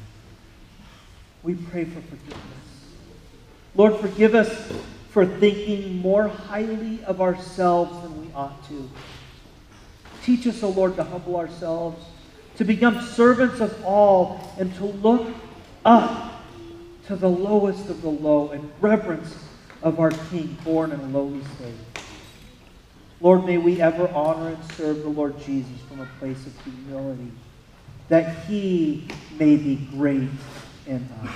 We 1.42 1.56
pray 1.56 1.86
for 1.86 2.02
forgiveness. 2.02 2.42
Lord, 3.74 3.96
forgive 4.02 4.36
us 4.36 4.72
for 5.10 5.26
thinking 5.26 6.00
more 6.00 6.28
highly 6.28 7.04
of 7.06 7.22
ourselves 7.22 8.04
than 8.04 8.22
we 8.22 8.34
ought 8.34 8.68
to. 8.68 8.90
Teach 10.24 10.46
us, 10.48 10.62
O 10.64 10.70
Lord, 10.70 10.98
to 10.98 11.04
humble 11.04 11.38
ourselves, 11.38 12.04
to 12.58 12.66
become 12.66 13.02
servants 13.02 13.62
of 13.62 13.86
all, 13.86 14.54
and 14.60 14.76
to 14.76 14.86
look 14.86 15.34
up 15.86 16.44
to 17.08 17.16
the 17.16 17.30
lowest 17.30 17.90
of 17.90 18.02
the 18.02 18.10
low 18.10 18.52
in 18.52 18.70
reverence 18.82 19.38
of 19.82 20.00
our 20.00 20.12
King, 20.12 20.58
born 20.66 20.92
in 20.92 21.00
a 21.00 21.08
lowly 21.08 21.44
state. 21.56 22.04
Lord, 23.22 23.46
may 23.46 23.58
we 23.58 23.82
ever 23.82 24.10
honor 24.10 24.50
and 24.50 24.72
serve 24.74 25.04
the 25.04 25.10
Lord 25.10 25.40
Jesus 25.40 25.80
from 25.88 26.02
a 26.02 26.08
place 26.20 26.46
of 26.46 26.54
humility, 26.64 27.32
that 28.10 28.46
he 28.46 29.08
may 29.38 29.56
be 29.56 29.76
great 29.76 30.30
in 30.86 31.08
us. 31.24 31.32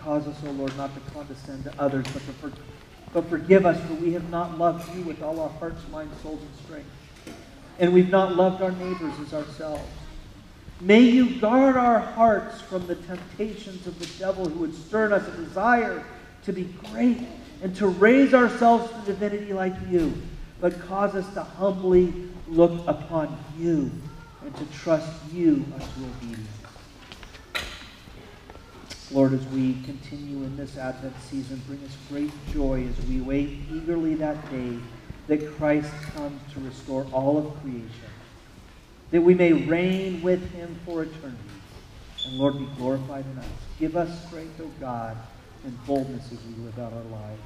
Cause 0.00 0.26
us, 0.26 0.36
O 0.46 0.50
Lord, 0.52 0.74
not 0.76 0.94
to 0.94 1.12
condescend 1.12 1.64
to 1.64 1.72
others, 1.78 2.06
but, 2.12 2.22
to 2.24 2.32
for, 2.32 2.52
but 3.12 3.28
forgive 3.28 3.66
us, 3.66 3.78
for 3.86 3.94
we 3.94 4.12
have 4.12 4.30
not 4.30 4.56
loved 4.58 4.94
you 4.96 5.02
with 5.02 5.22
all 5.22 5.40
our 5.40 5.50
hearts, 5.50 5.82
minds, 5.90 6.18
souls, 6.22 6.40
and 6.40 6.64
strength. 6.64 6.90
And 7.78 7.92
we've 7.92 8.08
not 8.08 8.34
loved 8.34 8.62
our 8.62 8.72
neighbors 8.72 9.12
as 9.20 9.34
ourselves. 9.34 9.88
May 10.80 11.00
you 11.02 11.38
guard 11.40 11.76
our 11.76 11.98
hearts 11.98 12.60
from 12.60 12.86
the 12.86 12.94
temptations 12.94 13.86
of 13.86 13.98
the 13.98 14.06
devil 14.18 14.48
who 14.48 14.60
would 14.60 14.74
stir 14.74 15.06
in 15.06 15.12
us 15.12 15.26
a 15.26 15.32
desire 15.32 16.04
to 16.44 16.52
be 16.52 16.64
great 16.90 17.18
and 17.62 17.74
to 17.76 17.88
raise 17.88 18.32
ourselves 18.32 18.90
to 18.92 19.12
divinity 19.12 19.52
like 19.52 19.74
you, 19.90 20.12
but 20.60 20.80
cause 20.86 21.14
us 21.14 21.30
to 21.34 21.42
humbly 21.42 22.12
look 22.48 22.86
upon 22.86 23.36
you 23.58 23.90
and 24.44 24.56
to 24.56 24.64
trust 24.66 25.10
you 25.32 25.64
unto 25.74 26.04
obedience. 26.04 26.48
Lord, 29.10 29.32
as 29.32 29.46
we 29.46 29.80
continue 29.84 30.44
in 30.44 30.56
this 30.56 30.76
Advent 30.76 31.14
season, 31.22 31.62
bring 31.66 31.82
us 31.84 31.96
great 32.10 32.30
joy 32.52 32.86
as 32.86 33.06
we 33.06 33.20
wait 33.20 33.60
eagerly 33.72 34.14
that 34.16 34.50
day 34.50 34.78
that 35.28 35.56
Christ 35.56 35.90
comes 36.14 36.40
to 36.52 36.60
restore 36.60 37.06
all 37.12 37.38
of 37.38 37.62
creation, 37.62 37.88
that 39.10 39.22
we 39.22 39.34
may 39.34 39.52
reign 39.52 40.20
with 40.22 40.50
him 40.52 40.78
for 40.84 41.02
eternity. 41.02 41.38
And 42.26 42.38
Lord, 42.38 42.58
be 42.58 42.66
glorified 42.76 43.24
in 43.32 43.38
us. 43.38 43.46
Give 43.78 43.96
us 43.96 44.26
strength, 44.26 44.60
O 44.60 44.70
God, 44.80 45.16
and 45.64 45.86
boldness 45.86 46.32
as 46.32 46.38
we 46.44 46.64
live 46.64 46.78
out 46.78 46.92
our 46.92 47.02
lives. 47.04 47.40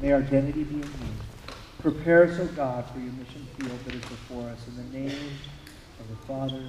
May 0.00 0.12
our 0.12 0.20
identity 0.20 0.64
be 0.64 0.74
in 0.76 0.82
you. 0.82 1.27
Prepare 1.80 2.24
us, 2.24 2.40
O 2.40 2.46
God, 2.48 2.84
for 2.92 2.98
your 2.98 3.12
mission 3.12 3.46
field 3.56 3.78
that 3.84 3.94
is 3.94 4.00
before 4.00 4.48
us. 4.48 4.66
In 4.66 4.76
the 4.76 4.98
name 4.98 5.30
of 6.00 6.08
the 6.08 6.16
Father, 6.26 6.56
and 6.56 6.68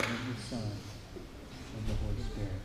of 0.00 0.36
the 0.36 0.42
Son, 0.42 0.60
and 0.60 1.78
of 1.78 1.86
the 1.88 1.94
Holy 2.04 2.22
Spirit. 2.30 2.59